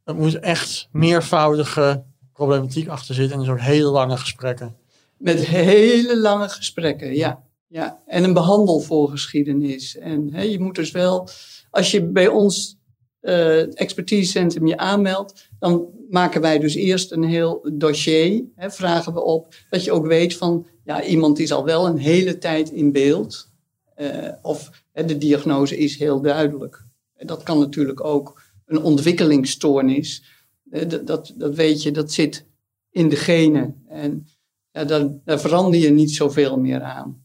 Er 0.05 0.15
moet 0.15 0.39
echt 0.39 0.89
meervoudige 0.93 2.05
problematiek 2.33 2.89
achter 2.89 3.15
zitten 3.15 3.35
en 3.35 3.41
een 3.41 3.47
soort 3.47 3.61
hele 3.61 3.89
lange 3.89 4.17
gesprekken. 4.17 4.77
Met 5.17 5.45
hele 5.47 6.21
lange 6.21 6.49
gesprekken, 6.49 7.15
ja. 7.15 7.43
ja. 7.67 8.03
En 8.07 8.25
een 8.25 8.33
behandelvoorgeschiedenis. 8.33 9.97
En 9.99 10.33
hè, 10.33 10.43
je 10.43 10.61
moet 10.61 10.75
dus 10.75 10.91
wel, 10.91 11.29
als 11.71 11.91
je 11.91 12.03
bij 12.03 12.29
ons 12.29 12.77
uh, 13.21 13.81
expertisecentrum 13.81 14.67
je 14.67 14.77
aanmeldt, 14.77 15.49
dan 15.59 15.87
maken 16.11 16.41
wij 16.41 16.59
dus 16.59 16.75
eerst 16.75 17.13
een 17.13 17.25
heel 17.25 17.69
dossier, 17.73 18.45
hè, 18.55 18.71
vragen 18.71 19.15
we 19.15 19.23
op, 19.23 19.55
dat 19.71 19.85
je 19.85 19.93
ook 19.93 20.07
weet 20.07 20.37
van, 20.37 20.67
ja, 20.85 21.03
iemand 21.03 21.39
is 21.39 21.53
al 21.53 21.65
wel 21.65 21.87
een 21.87 21.99
hele 21.99 22.39
tijd 22.39 22.71
in 22.71 22.93
beeld. 22.93 23.53
Uh, 23.97 24.33
of 24.43 24.85
de 24.93 25.19
diagnose 25.19 25.79
is 25.79 25.97
heel 25.97 26.21
duidelijk. 26.21 26.85
Dat 27.17 27.43
kan 27.43 27.59
natuurlijk 27.59 28.05
ook 28.05 28.43
een 28.67 28.83
ontwikkelingsstoornis. 28.83 30.25
Uh, 30.71 30.89
dat, 30.89 31.07
dat, 31.07 31.33
dat, 31.37 31.55
weet 31.55 31.83
je, 31.83 31.91
dat 31.91 32.13
zit 32.13 32.47
in 32.91 33.09
de 33.09 33.17
genen. 33.17 33.85
En 33.89 34.27
daar, 34.73 35.11
verander 35.25 35.81
je 35.81 35.91
niet 35.91 36.11
zoveel 36.11 36.59
meer 36.59 36.83
aan. 36.83 37.25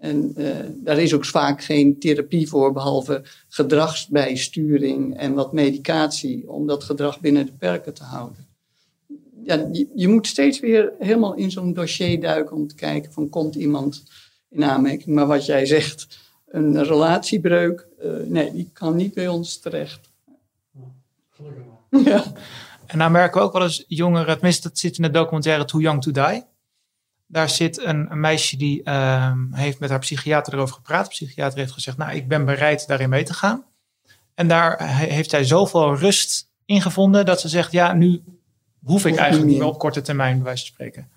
En 0.00 0.32
uh, 0.36 0.56
daar 0.74 0.98
is 0.98 1.14
ook 1.14 1.24
vaak 1.24 1.62
geen 1.62 1.98
therapie 1.98 2.48
voor, 2.48 2.72
behalve 2.72 3.24
gedragsbijsturing 3.48 5.16
en 5.16 5.34
wat 5.34 5.52
medicatie 5.52 6.50
om 6.50 6.66
dat 6.66 6.84
gedrag 6.84 7.20
binnen 7.20 7.46
de 7.46 7.52
perken 7.52 7.94
te 7.94 8.04
houden. 8.04 8.48
Ja, 9.42 9.68
je, 9.72 9.88
je 9.94 10.08
moet 10.08 10.26
steeds 10.26 10.60
weer 10.60 10.92
helemaal 10.98 11.34
in 11.34 11.50
zo'n 11.50 11.72
dossier 11.72 12.20
duiken 12.20 12.56
om 12.56 12.66
te 12.66 12.74
kijken 12.74 13.12
van 13.12 13.28
komt 13.28 13.54
iemand 13.54 14.02
in 14.50 14.64
aanmerking. 14.64 15.14
Maar 15.14 15.26
wat 15.26 15.46
jij 15.46 15.66
zegt, 15.66 16.18
een 16.48 16.84
relatiebreuk, 16.84 17.86
uh, 18.02 18.12
nee, 18.26 18.52
die 18.52 18.70
kan 18.72 18.96
niet 18.96 19.14
bij 19.14 19.28
ons 19.28 19.58
terecht. 19.58 20.08
Ja. 22.04 22.24
En 22.86 22.98
nou 22.98 23.10
merken 23.10 23.40
we 23.40 23.46
ook 23.46 23.52
wel 23.52 23.62
eens 23.62 23.84
jongeren, 23.88 24.34
tenminste 24.34 24.68
dat 24.68 24.78
zit 24.78 24.96
in 24.96 25.02
de 25.02 25.10
documentaire 25.10 25.64
Too 25.64 25.80
Young 25.80 26.02
to 26.02 26.10
Die 26.10 26.44
daar 27.30 27.50
zit 27.50 27.84
een, 27.84 28.10
een 28.10 28.20
meisje 28.20 28.56
die 28.56 28.80
uh, 28.84 29.32
heeft 29.50 29.78
met 29.78 29.90
haar 29.90 29.98
psychiater 29.98 30.54
erover 30.54 30.74
gepraat. 30.74 31.04
De 31.04 31.10
psychiater 31.10 31.58
heeft 31.58 31.72
gezegd, 31.72 31.96
nou, 31.96 32.12
ik 32.12 32.28
ben 32.28 32.44
bereid 32.44 32.86
daarin 32.86 33.08
mee 33.08 33.24
te 33.24 33.34
gaan. 33.34 33.64
En 34.34 34.48
daar 34.48 34.96
heeft 34.96 35.30
zij 35.30 35.44
zoveel 35.44 35.96
rust 35.96 36.48
in 36.64 36.82
gevonden 36.82 37.26
dat 37.26 37.40
ze 37.40 37.48
zegt, 37.48 37.72
ja, 37.72 37.92
nu 37.92 38.22
hoef 38.84 39.06
ik 39.06 39.16
eigenlijk 39.16 39.50
niet 39.50 39.58
meer 39.58 39.68
op 39.68 39.78
korte 39.78 40.00
termijn 40.00 40.34
bij 40.34 40.44
wijze 40.44 40.64
van 40.64 40.72
spreken. 40.72 41.08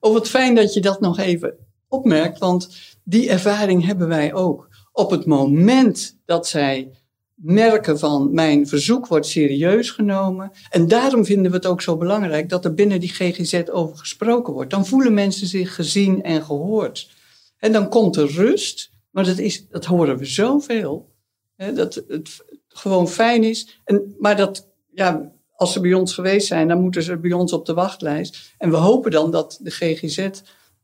Oh, 0.00 0.12
wat 0.12 0.28
fijn 0.28 0.54
dat 0.54 0.74
je 0.74 0.80
dat 0.80 1.00
nog 1.00 1.18
even 1.18 1.54
opmerkt, 1.92 2.38
want 2.38 2.68
die 3.04 3.28
ervaring 3.28 3.84
hebben 3.84 4.08
wij 4.08 4.34
ook. 4.34 4.68
Op 4.92 5.10
het 5.10 5.26
moment 5.26 6.18
dat 6.24 6.46
zij 6.46 6.90
merken 7.34 7.98
van 7.98 8.34
mijn 8.34 8.66
verzoek 8.66 9.06
wordt 9.06 9.26
serieus 9.26 9.90
genomen. 9.90 10.50
En 10.70 10.88
daarom 10.88 11.24
vinden 11.24 11.50
we 11.50 11.56
het 11.56 11.66
ook 11.66 11.82
zo 11.82 11.96
belangrijk 11.96 12.48
dat 12.48 12.64
er 12.64 12.74
binnen 12.74 13.00
die 13.00 13.08
GGZ 13.08 13.62
over 13.70 13.98
gesproken 13.98 14.52
wordt. 14.52 14.70
Dan 14.70 14.86
voelen 14.86 15.14
mensen 15.14 15.46
zich 15.46 15.74
gezien 15.74 16.22
en 16.22 16.44
gehoord. 16.44 17.10
En 17.58 17.72
dan 17.72 17.88
komt 17.88 18.16
er 18.16 18.32
rust, 18.32 18.92
maar 19.10 19.24
dat, 19.24 19.38
is, 19.38 19.68
dat 19.68 19.84
horen 19.84 20.18
we 20.18 20.24
zoveel. 20.24 21.10
Dat 21.74 22.04
het 22.08 22.44
gewoon 22.68 23.08
fijn 23.08 23.44
is. 23.44 23.80
En, 23.84 24.14
maar 24.18 24.36
dat, 24.36 24.68
ja, 24.94 25.32
als 25.56 25.72
ze 25.72 25.80
bij 25.80 25.94
ons 25.94 26.14
geweest 26.14 26.46
zijn, 26.46 26.68
dan 26.68 26.80
moeten 26.80 27.02
ze 27.02 27.16
bij 27.18 27.32
ons 27.32 27.52
op 27.52 27.66
de 27.66 27.74
wachtlijst. 27.74 28.54
En 28.58 28.70
we 28.70 28.76
hopen 28.76 29.10
dan 29.10 29.30
dat 29.30 29.58
de 29.62 29.70
GGZ 29.70 30.28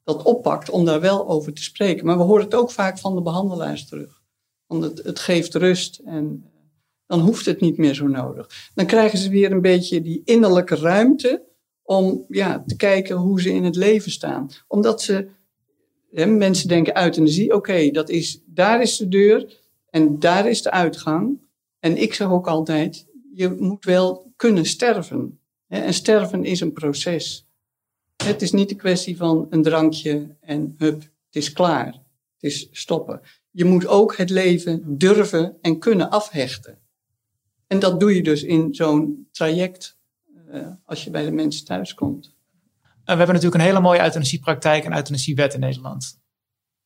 dat 0.09 0.23
oppakt 0.23 0.71
om 0.71 0.85
daar 0.85 1.01
wel 1.01 1.29
over 1.29 1.53
te 1.53 1.63
spreken. 1.63 2.07
Maar 2.07 2.17
we 2.17 2.23
horen 2.23 2.45
het 2.45 2.55
ook 2.55 2.71
vaak 2.71 2.99
van 2.99 3.15
de 3.15 3.23
behandelaars 3.23 3.89
terug. 3.89 4.23
Want 4.67 4.83
het, 4.83 5.03
het 5.03 5.19
geeft 5.19 5.55
rust 5.55 6.01
en 6.05 6.51
dan 7.07 7.21
hoeft 7.21 7.47
het 7.47 7.61
niet 7.61 7.77
meer 7.77 7.95
zo 7.95 8.07
nodig. 8.07 8.71
Dan 8.75 8.87
krijgen 8.87 9.19
ze 9.19 9.29
weer 9.29 9.53
een 9.53 9.61
beetje 9.61 10.03
die 10.03 10.23
innerlijke 10.25 10.77
ruimte 10.77 11.45
om 11.83 12.25
ja, 12.29 12.65
te 12.67 12.77
kijken 12.77 13.17
hoe 13.17 13.41
ze 13.41 13.53
in 13.53 13.65
het 13.65 13.77
leven 13.77 14.11
staan. 14.11 14.51
Omdat 14.67 15.03
ze, 15.03 15.29
hè, 16.11 16.27
mensen 16.27 16.69
denken 16.69 17.03
euthanasie, 17.03 17.55
oké, 17.55 17.91
dat 17.91 18.09
is, 18.09 18.43
daar 18.47 18.83
is 18.83 18.97
de 18.97 19.09
deur 19.09 19.61
en 19.91 20.19
daar 20.19 20.49
is 20.49 20.63
de 20.63 20.71
uitgang. 20.71 21.39
En 21.79 21.97
ik 21.97 22.15
zeg 22.15 22.31
ook 22.31 22.47
altijd, 22.47 23.07
je 23.35 23.49
moet 23.59 23.85
wel 23.85 24.33
kunnen 24.37 24.65
sterven. 24.65 25.41
Hè, 25.67 25.79
en 25.79 25.95
sterven 25.95 26.45
is 26.45 26.61
een 26.61 26.73
proces. 26.73 27.48
Het 28.25 28.43
is 28.43 28.53
niet 28.53 28.71
een 28.71 28.77
kwestie 28.77 29.17
van 29.17 29.47
een 29.51 29.63
drankje 29.63 30.37
en 30.41 30.75
hup, 30.79 31.01
het 31.01 31.37
is 31.37 31.53
klaar. 31.53 31.87
Het 31.87 32.51
is 32.51 32.69
stoppen 32.73 33.21
je 33.59 33.65
moet 33.65 33.87
ook 33.87 34.17
het 34.17 34.31
leven 34.31 34.99
durven 34.99 35.57
en 35.61 35.79
kunnen 35.79 36.11
afhechten. 36.11 36.79
En 37.67 37.79
dat 37.79 38.01
doe 38.01 38.15
je 38.15 38.23
dus 38.23 38.43
in 38.43 38.75
zo'n 38.75 39.29
traject 39.33 39.99
uh, 40.53 40.67
als 40.85 41.05
je 41.05 41.11
bij 41.11 41.25
de 41.25 41.31
mensen 41.31 41.65
thuis 41.65 41.95
komt. 41.95 42.27
Uh, 42.27 42.91
we 43.05 43.11
hebben 43.11 43.27
natuurlijk 43.27 43.55
een 43.55 43.69
hele 43.69 43.81
mooie 43.81 44.03
euthanasiepraktijk 44.03 44.85
en 44.85 44.97
euthanasiewet 44.97 45.55
in 45.55 45.61
Nederland. 45.61 46.21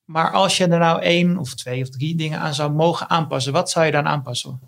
Maar 0.04 0.32
als 0.32 0.56
je 0.56 0.66
er 0.66 0.78
nou 0.78 1.02
één 1.02 1.38
of 1.38 1.54
twee 1.54 1.82
of 1.82 1.88
drie 1.88 2.16
dingen 2.16 2.38
aan 2.38 2.54
zou 2.54 2.72
mogen 2.72 3.08
aanpassen, 3.08 3.52
wat 3.52 3.70
zou 3.70 3.86
je 3.86 3.92
dan 3.92 4.06
aanpassen? 4.06 4.60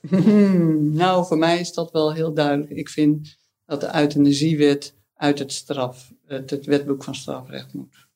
nou, 1.02 1.26
voor 1.26 1.38
mij 1.38 1.60
is 1.60 1.72
dat 1.72 1.90
wel 1.90 2.12
heel 2.12 2.34
duidelijk. 2.34 2.70
Ik 2.70 2.88
vind 2.88 3.36
dat 3.66 3.80
de 3.80 3.94
euthanasiewet 3.94 4.94
uit 5.24 5.38
het, 5.38 5.52
straf, 5.52 6.12
het, 6.26 6.50
het 6.50 6.66
wetboek 6.66 7.04
van 7.04 7.14
strafrecht 7.14 7.72
moet. 7.72 8.06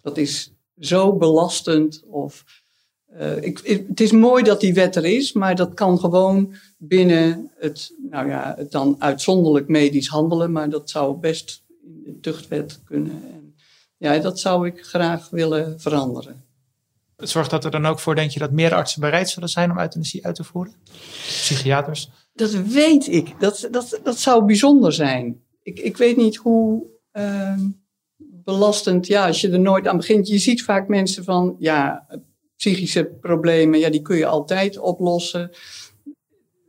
Dat 0.00 0.16
is 0.16 0.52
zo 0.78 1.16
belastend. 1.16 2.02
Of, 2.06 2.44
uh, 3.18 3.42
ik, 3.42 3.84
het 3.88 4.00
is 4.00 4.12
mooi 4.12 4.42
dat 4.42 4.60
die 4.60 4.74
wet 4.74 4.96
er 4.96 5.04
is, 5.04 5.32
maar 5.32 5.56
dat 5.56 5.74
kan 5.74 5.98
gewoon 5.98 6.54
binnen 6.78 7.50
het, 7.58 7.94
nou 8.10 8.28
ja, 8.28 8.54
het 8.56 8.70
dan 8.70 8.96
uitzonderlijk 8.98 9.68
medisch 9.68 10.08
handelen, 10.08 10.52
maar 10.52 10.70
dat 10.70 10.90
zou 10.90 11.16
best 11.16 11.62
in 11.82 12.02
de 12.04 12.20
tuchtwet 12.20 12.80
kunnen. 12.84 13.22
En 13.32 13.54
ja, 13.96 14.18
dat 14.18 14.40
zou 14.40 14.66
ik 14.66 14.84
graag 14.84 15.30
willen 15.30 15.80
veranderen. 15.80 16.44
Zorgt 17.16 17.50
dat 17.50 17.64
er 17.64 17.70
dan 17.70 17.86
ook 17.86 17.98
voor, 17.98 18.14
denk 18.14 18.30
je, 18.30 18.38
dat 18.38 18.52
meer 18.52 18.74
artsen 18.74 19.00
bereid 19.00 19.30
zullen 19.30 19.48
zijn 19.48 19.70
om 19.70 19.78
euthanasie 19.78 20.26
uit 20.26 20.34
te 20.34 20.44
voeren? 20.44 20.74
Psychiaters? 21.26 22.10
Dat 22.34 22.50
weet 22.50 23.06
ik. 23.06 23.40
Dat, 23.40 23.68
dat, 23.70 24.00
dat 24.02 24.18
zou 24.18 24.44
bijzonder 24.44 24.92
zijn. 24.92 25.42
Ik, 25.68 25.78
ik 25.78 25.96
weet 25.96 26.16
niet 26.16 26.36
hoe. 26.36 26.86
Uh, 27.12 27.60
belastend, 28.44 29.06
ja, 29.06 29.26
als 29.26 29.40
je 29.40 29.50
er 29.50 29.60
nooit 29.60 29.86
aan 29.86 29.96
begint. 29.96 30.28
Je 30.28 30.38
ziet 30.38 30.62
vaak 30.62 30.88
mensen 30.88 31.24
van, 31.24 31.56
ja, 31.58 32.06
psychische 32.56 33.04
problemen, 33.04 33.78
ja, 33.78 33.90
die 33.90 34.02
kun 34.02 34.16
je 34.16 34.26
altijd 34.26 34.78
oplossen. 34.78 35.50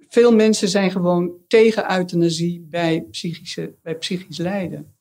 Veel 0.07 0.35
mensen 0.35 0.69
zijn 0.69 0.91
gewoon 0.91 1.31
tegen 1.47 1.97
euthanasie 1.97 2.67
bij, 2.69 3.01
psychische, 3.11 3.75
bij 3.81 3.95
psychisch 3.95 4.37
lijden. 4.37 4.95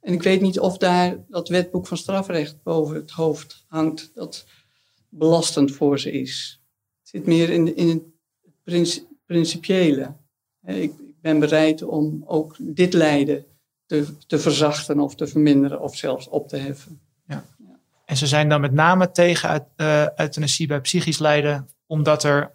En 0.00 0.12
ik 0.12 0.22
weet 0.22 0.40
niet 0.40 0.60
of 0.60 0.78
daar 0.78 1.24
dat 1.28 1.48
wetboek 1.48 1.86
van 1.86 1.96
strafrecht 1.96 2.62
boven 2.62 2.96
het 2.96 3.10
hoofd 3.10 3.64
hangt, 3.68 4.10
dat 4.14 4.46
belastend 5.08 5.72
voor 5.72 6.00
ze 6.00 6.12
is. 6.12 6.60
Het 7.00 7.08
zit 7.08 7.26
meer 7.26 7.50
in, 7.50 7.76
in 7.76 7.88
het 8.64 9.06
principiële. 9.26 10.16
Ik 10.66 10.92
ben 11.26 11.38
bereid 11.38 11.82
om 11.82 12.22
ook 12.26 12.56
dit 12.58 12.92
lijden 12.92 13.44
te, 13.86 14.06
te 14.26 14.38
verzachten 14.38 15.00
of 15.00 15.14
te 15.14 15.26
verminderen 15.26 15.80
of 15.80 15.96
zelfs 15.96 16.28
op 16.28 16.48
te 16.48 16.56
heffen. 16.56 17.00
Ja. 17.28 17.44
En 18.04 18.16
ze 18.16 18.26
zijn 18.26 18.48
dan 18.48 18.60
met 18.60 18.72
name 18.72 19.10
tegen 19.10 19.66
uh, 19.76 20.06
euthanasie 20.16 20.66
bij 20.66 20.80
psychisch 20.80 21.18
lijden, 21.18 21.68
omdat 21.86 22.22
er 22.24 22.50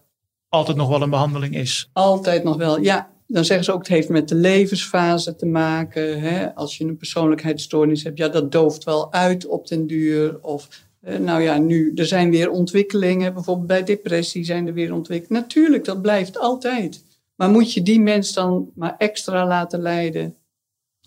altijd 0.49 0.77
nog 0.77 0.89
wel 0.89 1.01
een 1.01 1.09
behandeling 1.09 1.55
is. 1.55 1.89
Altijd 1.93 2.43
nog 2.43 2.57
wel, 2.57 2.79
ja. 2.79 3.09
Dan 3.27 3.45
zeggen 3.45 3.65
ze 3.65 3.71
ook, 3.71 3.79
het 3.79 3.87
heeft 3.87 4.09
met 4.09 4.29
de 4.29 4.35
levensfase 4.35 5.35
te 5.35 5.45
maken. 5.45 6.21
Hè? 6.21 6.55
Als 6.55 6.77
je 6.77 6.83
een 6.83 6.97
persoonlijkheidsstoornis 6.97 8.03
hebt, 8.03 8.17
ja, 8.17 8.27
dat 8.27 8.51
dooft 8.51 8.83
wel 8.83 9.13
uit 9.13 9.45
op 9.45 9.67
den 9.67 9.87
duur. 9.87 10.37
Of, 10.41 10.67
eh, 11.01 11.17
nou 11.17 11.41
ja, 11.41 11.57
nu, 11.57 11.91
er 11.95 12.05
zijn 12.05 12.31
weer 12.31 12.49
ontwikkelingen. 12.49 13.33
Bijvoorbeeld 13.33 13.67
bij 13.67 13.83
depressie 13.83 14.43
zijn 14.43 14.67
er 14.67 14.73
weer 14.73 14.93
ontwikkelingen. 14.93 15.41
Natuurlijk, 15.41 15.85
dat 15.85 16.01
blijft 16.01 16.37
altijd. 16.37 17.03
Maar 17.35 17.49
moet 17.49 17.73
je 17.73 17.81
die 17.81 17.99
mens 17.99 18.33
dan 18.33 18.71
maar 18.75 18.95
extra 18.97 19.45
laten 19.47 19.79
lijden? 19.79 20.35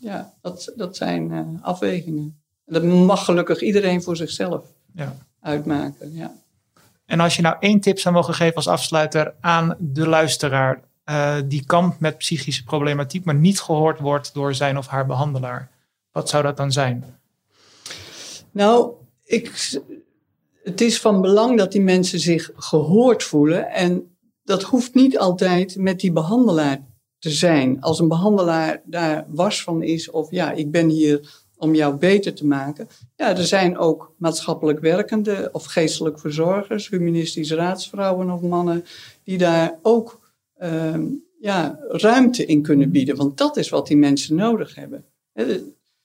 ja, 0.04 0.32
dat, 0.40 0.72
dat 0.76 0.96
zijn 0.96 1.30
uh, 1.30 1.40
afwegingen. 1.62 2.42
Dat 2.66 2.82
mag 2.82 3.24
gelukkig 3.24 3.60
iedereen 3.60 4.02
voor 4.02 4.16
zichzelf 4.16 4.64
ja. 4.92 5.16
uitmaken. 5.40 6.12
Ja. 6.12 6.32
En 7.06 7.20
als 7.20 7.36
je 7.36 7.42
nou 7.42 7.56
één 7.60 7.80
tip 7.80 7.98
zou 7.98 8.14
mogen 8.14 8.34
geven 8.34 8.54
als 8.54 8.68
afsluiter 8.68 9.34
aan 9.40 9.76
de 9.78 10.08
luisteraar 10.08 10.82
uh, 11.04 11.36
die 11.44 11.66
kampt 11.66 12.00
met 12.00 12.18
psychische 12.18 12.64
problematiek, 12.64 13.24
maar 13.24 13.34
niet 13.34 13.60
gehoord 13.60 14.00
wordt 14.00 14.34
door 14.34 14.54
zijn 14.54 14.78
of 14.78 14.86
haar 14.86 15.06
behandelaar, 15.06 15.70
wat 16.12 16.28
zou 16.28 16.42
dat 16.42 16.56
dan 16.56 16.72
zijn? 16.72 17.04
Nou, 18.50 18.92
ik, 19.24 19.70
Het 20.62 20.80
is 20.80 21.00
van 21.00 21.20
belang 21.20 21.58
dat 21.58 21.72
die 21.72 21.80
mensen 21.80 22.20
zich 22.20 22.50
gehoord 22.56 23.22
voelen. 23.22 23.70
En 23.70 24.13
dat 24.44 24.62
hoeft 24.62 24.94
niet 24.94 25.18
altijd 25.18 25.76
met 25.76 26.00
die 26.00 26.12
behandelaar 26.12 26.86
te 27.18 27.30
zijn. 27.30 27.80
Als 27.80 27.98
een 27.98 28.08
behandelaar 28.08 28.82
daar 28.84 29.26
was 29.28 29.62
van 29.62 29.82
is, 29.82 30.10
of 30.10 30.30
ja, 30.30 30.52
ik 30.52 30.70
ben 30.70 30.88
hier 30.88 31.42
om 31.56 31.74
jou 31.74 31.96
beter 31.96 32.34
te 32.34 32.46
maken. 32.46 32.88
Ja, 33.16 33.36
er 33.36 33.46
zijn 33.46 33.78
ook 33.78 34.14
maatschappelijk 34.18 34.80
werkende 34.80 35.48
of 35.52 35.64
geestelijk 35.64 36.20
verzorgers, 36.20 36.88
humanistisch 36.88 37.52
raadsvrouwen 37.52 38.30
of 38.30 38.40
mannen, 38.40 38.84
die 39.22 39.38
daar 39.38 39.78
ook 39.82 40.20
ehm, 40.56 41.06
ja, 41.40 41.78
ruimte 41.88 42.44
in 42.44 42.62
kunnen 42.62 42.90
bieden. 42.90 43.16
Want 43.16 43.38
dat 43.38 43.56
is 43.56 43.68
wat 43.68 43.86
die 43.86 43.96
mensen 43.96 44.36
nodig 44.36 44.74
hebben. 44.74 45.04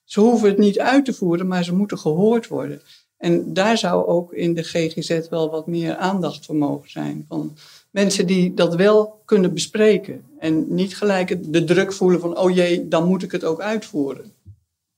Ze 0.03 0.19
hoeven 0.19 0.49
het 0.49 0.57
niet 0.57 0.79
uit 0.79 1.05
te 1.05 1.13
voeren, 1.13 1.47
maar 1.47 1.63
ze 1.63 1.75
moeten 1.75 1.97
gehoord 1.97 2.47
worden. 2.47 2.81
En 3.17 3.53
daar 3.53 3.77
zou 3.77 4.05
ook 4.05 4.33
in 4.33 4.53
de 4.53 4.63
GGZ 4.63 5.29
wel 5.29 5.49
wat 5.49 5.67
meer 5.67 5.95
aandacht 5.95 6.45
voor 6.45 6.55
mogen 6.55 6.89
zijn. 6.89 7.25
Van 7.27 7.57
mensen 7.89 8.27
die 8.27 8.53
dat 8.53 8.75
wel 8.75 9.21
kunnen 9.25 9.53
bespreken. 9.53 10.23
En 10.39 10.73
niet 10.75 10.97
gelijk 10.97 11.53
de 11.53 11.63
druk 11.63 11.93
voelen 11.93 12.19
van, 12.19 12.37
oh 12.37 12.55
jee, 12.55 12.87
dan 12.87 13.07
moet 13.07 13.23
ik 13.23 13.31
het 13.31 13.43
ook 13.43 13.61
uitvoeren. 13.61 14.31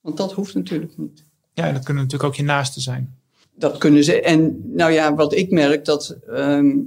Want 0.02 0.18
dat 0.18 0.34
hoeft 0.34 0.56
natuurlijk 0.56 0.98
niet. 0.98 1.24
Ja, 1.54 1.72
dat 1.72 1.84
kunnen 1.84 2.04
natuurlijk 2.04 2.30
ook 2.30 2.38
je 2.38 2.44
naasten 2.44 2.82
zijn. 2.82 3.16
Dat 3.56 3.78
kunnen 3.78 4.04
ze. 4.04 4.22
En 4.22 4.62
nou 4.76 4.92
ja, 4.92 5.16
wat 5.16 5.34
ik 5.34 5.52
merk, 5.52 5.86
dat 5.86 6.18
ehm, 6.28 6.78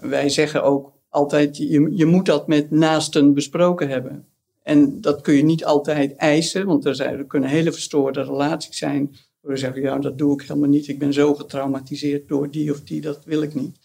wij 0.00 0.28
zeggen 0.28 0.62
ook 0.62 0.92
altijd, 1.08 1.56
je, 1.56 1.88
je 1.90 2.06
moet 2.06 2.26
dat 2.26 2.46
met 2.46 2.70
naasten 2.70 3.34
besproken 3.34 3.88
hebben. 3.88 4.26
En 4.62 5.00
dat 5.00 5.20
kun 5.20 5.34
je 5.34 5.44
niet 5.44 5.64
altijd 5.64 6.16
eisen, 6.16 6.66
want 6.66 6.84
er, 6.84 6.94
zijn, 6.94 7.18
er 7.18 7.24
kunnen 7.24 7.48
hele 7.48 7.72
verstoorde 7.72 8.22
relaties 8.22 8.76
zijn. 8.76 9.16
Waar 9.40 9.52
we 9.52 9.58
zeggen, 9.58 9.82
ja, 9.82 9.98
dat 9.98 10.18
doe 10.18 10.34
ik 10.34 10.48
helemaal 10.48 10.68
niet. 10.68 10.88
Ik 10.88 10.98
ben 10.98 11.12
zo 11.12 11.34
getraumatiseerd 11.34 12.28
door 12.28 12.50
die 12.50 12.70
of 12.70 12.80
die, 12.80 13.00
dat 13.00 13.24
wil 13.24 13.42
ik 13.42 13.54
niet. 13.54 13.78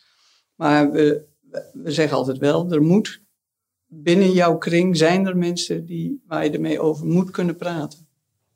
Maar 0.55 0.91
we, 0.91 1.23
we 1.73 1.91
zeggen 1.91 2.17
altijd 2.17 2.37
wel, 2.37 2.71
er 2.71 2.81
moet 2.81 3.21
binnen 3.87 4.31
jouw 4.31 4.57
kring 4.57 4.97
zijn 4.97 5.27
er 5.27 5.37
mensen 5.37 5.85
die, 5.85 6.23
waar 6.27 6.43
je 6.43 6.51
ermee 6.51 6.79
over 6.79 7.05
moet 7.05 7.31
kunnen 7.31 7.55
praten. 7.55 8.07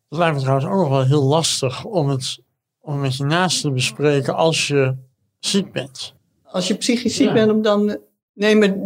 Het 0.10 0.18
lijkt 0.18 0.36
me 0.36 0.42
trouwens 0.42 0.68
ook 0.68 0.80
nog 0.80 0.90
wel 0.90 1.06
heel 1.06 1.24
lastig 1.24 1.86
om 1.86 2.10
het, 2.10 2.40
om 2.80 3.00
met 3.00 3.16
je 3.16 3.24
naast 3.24 3.62
te 3.62 3.72
bespreken 3.72 4.36
als 4.36 4.68
je 4.68 4.96
ziek 5.40 5.72
bent. 5.72 6.14
Als 6.44 6.68
je 6.68 6.76
psychisch 6.76 7.16
ziek 7.16 7.34
bent, 7.34 7.64
dan. 7.64 7.98
Nee, 8.34 8.56
maar 8.56 8.78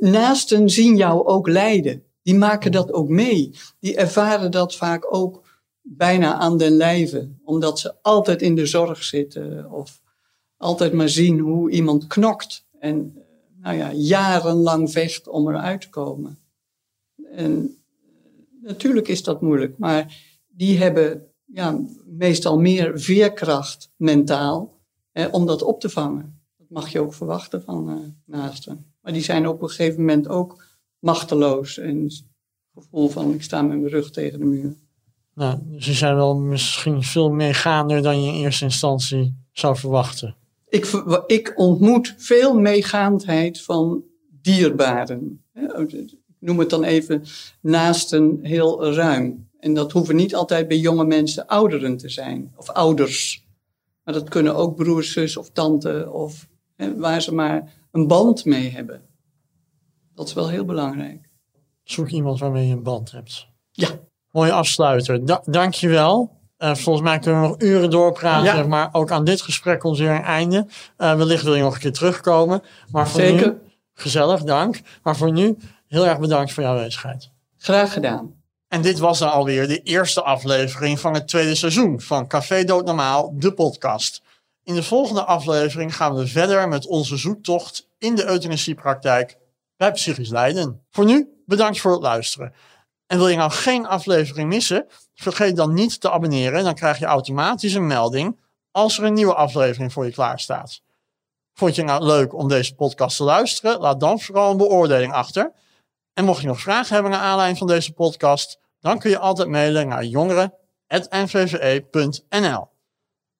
naasten 0.00 0.70
zien 0.70 0.96
jou 0.96 1.26
ook 1.26 1.48
lijden. 1.48 2.02
Die 2.22 2.34
maken 2.34 2.72
dat 2.72 2.92
ook 2.92 3.08
mee. 3.08 3.50
Die 3.80 3.96
ervaren 3.96 4.50
dat 4.50 4.76
vaak 4.76 5.14
ook 5.14 5.42
bijna 5.82 6.34
aan 6.34 6.58
den 6.58 6.72
lijve. 6.72 7.28
Omdat 7.44 7.78
ze 7.78 7.94
altijd 8.02 8.42
in 8.42 8.54
de 8.54 8.66
zorg 8.66 9.04
zitten. 9.04 9.70
Of 9.72 10.00
altijd 10.56 10.92
maar 10.92 11.08
zien 11.08 11.38
hoe 11.38 11.70
iemand 11.70 12.06
knokt. 12.06 12.66
En 12.78 13.23
nou 13.64 13.76
ja, 13.76 13.92
jarenlang 13.92 14.90
vecht 14.90 15.28
om 15.28 15.48
eruit 15.48 15.80
te 15.80 15.88
komen. 15.88 16.38
En 17.30 17.76
natuurlijk 18.62 19.08
is 19.08 19.22
dat 19.22 19.40
moeilijk. 19.40 19.78
Maar 19.78 20.16
die 20.46 20.78
hebben 20.78 21.26
ja, 21.44 21.80
meestal 22.04 22.58
meer 22.58 23.00
veerkracht 23.00 23.90
mentaal 23.96 24.80
om 25.30 25.46
dat 25.46 25.62
op 25.62 25.80
te 25.80 25.88
vangen. 25.88 26.40
Dat 26.56 26.66
mag 26.70 26.88
je 26.88 27.00
ook 27.00 27.14
verwachten 27.14 27.62
van 27.62 27.90
uh, 27.90 27.96
naasten. 28.24 28.92
Maar 29.00 29.12
die 29.12 29.22
zijn 29.22 29.48
op 29.48 29.62
een 29.62 29.68
gegeven 29.68 30.00
moment 30.00 30.28
ook 30.28 30.64
machteloos 30.98 31.78
en 31.78 32.02
het 32.04 32.24
gevoel 32.74 33.08
van 33.08 33.34
ik 33.34 33.42
sta 33.42 33.62
met 33.62 33.78
mijn 33.78 33.92
rug 33.92 34.10
tegen 34.10 34.38
de 34.38 34.44
muur. 34.44 34.76
Nou, 35.34 35.58
ze 35.78 35.92
zijn 35.92 36.14
wel 36.14 36.36
misschien 36.36 37.02
veel 37.02 37.30
meegaander 37.30 38.02
dan 38.02 38.22
je 38.22 38.32
in 38.32 38.42
eerste 38.42 38.64
instantie 38.64 39.34
zou 39.52 39.76
verwachten. 39.76 40.36
Ik, 40.74 40.86
ik 41.26 41.52
ontmoet 41.56 42.14
veel 42.16 42.60
meegaandheid 42.60 43.62
van 43.62 44.04
dierbaren. 44.40 45.44
Ik 45.88 46.14
noem 46.38 46.58
het 46.58 46.70
dan 46.70 46.84
even 46.84 47.24
naasten 47.60 48.38
heel 48.42 48.92
ruim. 48.92 49.48
En 49.58 49.74
dat 49.74 49.92
hoeven 49.92 50.16
niet 50.16 50.34
altijd 50.34 50.68
bij 50.68 50.78
jonge 50.78 51.04
mensen 51.04 51.46
ouderen 51.46 51.96
te 51.96 52.08
zijn, 52.08 52.52
of 52.56 52.70
ouders. 52.70 53.46
Maar 54.04 54.14
dat 54.14 54.28
kunnen 54.28 54.54
ook 54.54 54.76
broers, 54.76 55.12
zus 55.12 55.36
of 55.36 55.50
tante, 55.50 56.10
of 56.12 56.48
hè, 56.76 56.96
waar 56.96 57.22
ze 57.22 57.34
maar 57.34 57.72
een 57.90 58.06
band 58.06 58.44
mee 58.44 58.70
hebben. 58.70 59.02
Dat 60.14 60.28
is 60.28 60.34
wel 60.34 60.48
heel 60.48 60.64
belangrijk. 60.64 61.28
Zoek 61.82 62.08
iemand 62.08 62.38
waarmee 62.38 62.66
je 62.66 62.72
een 62.72 62.82
band 62.82 63.10
hebt. 63.10 63.46
Ja. 63.70 63.88
Mooie 64.30 64.52
afsluiter. 64.52 65.24
Da 65.24 65.42
Dank 65.44 65.74
je 65.74 65.88
wel. 65.88 66.42
Uh, 66.58 66.74
volgens 66.74 67.04
mij 67.04 67.18
kunnen 67.18 67.42
we 67.42 67.48
nog 67.48 67.60
uren 67.60 67.90
doorpraten, 67.90 68.56
ja. 68.56 68.66
maar 68.66 68.88
ook 68.92 69.10
aan 69.10 69.24
dit 69.24 69.42
gesprek 69.42 69.80
komt 69.80 69.98
weer 69.98 70.10
een 70.10 70.22
einde. 70.22 70.66
Uh, 70.98 71.14
wellicht 71.14 71.42
wil 71.42 71.54
je 71.54 71.62
nog 71.62 71.74
een 71.74 71.80
keer 71.80 71.92
terugkomen. 71.92 72.62
Maar 72.90 73.08
voor 73.08 73.20
Zeker. 73.20 73.46
nu, 73.46 73.58
gezellig, 73.94 74.42
dank. 74.42 74.80
Maar 75.02 75.16
voor 75.16 75.32
nu, 75.32 75.56
heel 75.88 76.06
erg 76.06 76.18
bedankt 76.18 76.52
voor 76.52 76.62
jouw 76.62 76.72
aanwezigheid. 76.72 77.30
Graag 77.58 77.92
gedaan. 77.92 78.34
En 78.68 78.82
dit 78.82 78.98
was 78.98 79.18
dan 79.18 79.30
alweer 79.30 79.68
de 79.68 79.82
eerste 79.82 80.22
aflevering 80.22 81.00
van 81.00 81.14
het 81.14 81.28
tweede 81.28 81.54
seizoen 81.54 82.00
van 82.00 82.26
Café 82.26 82.64
Doodnormaal, 82.64 83.34
de 83.38 83.52
podcast. 83.52 84.22
In 84.62 84.74
de 84.74 84.82
volgende 84.82 85.24
aflevering 85.24 85.96
gaan 85.96 86.14
we 86.14 86.26
verder 86.26 86.68
met 86.68 86.86
onze 86.86 87.16
zoektocht 87.16 87.88
in 87.98 88.14
de 88.14 88.26
euthanasiepraktijk 88.26 89.38
bij 89.76 89.92
psychisch 89.92 90.30
lijden. 90.30 90.80
Voor 90.90 91.04
nu, 91.04 91.28
bedankt 91.46 91.80
voor 91.80 91.92
het 91.92 92.02
luisteren. 92.02 92.52
En 93.06 93.18
wil 93.18 93.28
je 93.28 93.36
nou 93.36 93.50
geen 93.50 93.86
aflevering 93.86 94.48
missen? 94.48 94.86
Vergeet 95.14 95.56
dan 95.56 95.74
niet 95.74 96.00
te 96.00 96.10
abonneren. 96.10 96.64
Dan 96.64 96.74
krijg 96.74 96.98
je 96.98 97.04
automatisch 97.04 97.74
een 97.74 97.86
melding 97.86 98.40
als 98.70 98.98
er 98.98 99.04
een 99.04 99.14
nieuwe 99.14 99.34
aflevering 99.34 99.92
voor 99.92 100.04
je 100.04 100.12
klaar 100.12 100.40
staat. 100.40 100.82
Vond 101.52 101.74
je 101.74 101.82
nou 101.82 102.04
leuk 102.04 102.34
om 102.34 102.48
deze 102.48 102.74
podcast 102.74 103.16
te 103.16 103.24
luisteren? 103.24 103.80
Laat 103.80 104.00
dan 104.00 104.20
vooral 104.20 104.50
een 104.50 104.56
beoordeling 104.56 105.12
achter. 105.12 105.52
En 106.12 106.24
mocht 106.24 106.40
je 106.40 106.46
nog 106.46 106.60
vragen 106.60 106.94
hebben 106.94 107.12
naar 107.12 107.20
aanleiding 107.20 107.58
van 107.58 107.66
deze 107.66 107.92
podcast, 107.92 108.58
dan 108.80 108.98
kun 108.98 109.10
je 109.10 109.18
altijd 109.18 109.48
mailen 109.48 109.88
naar 109.88 110.04
jongeren.nvve.nl. 110.04 112.68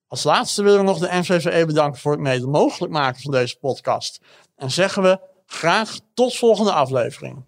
Als 0.07 0.23
laatste 0.23 0.63
willen 0.63 0.79
we 0.79 0.85
nog 0.85 0.99
de 0.99 1.09
NVVE 1.11 1.67
bedanken 1.67 2.01
voor 2.01 2.13
het 2.13 2.21
mede 2.21 2.47
mogelijk 2.47 2.93
maken 2.93 3.23
van 3.23 3.33
deze 3.33 3.59
podcast. 3.59 4.21
En 4.57 4.71
zeggen 4.71 5.03
we 5.03 5.21
graag 5.47 5.99
tot 6.15 6.37
volgende 6.37 6.73
aflevering. 6.73 7.45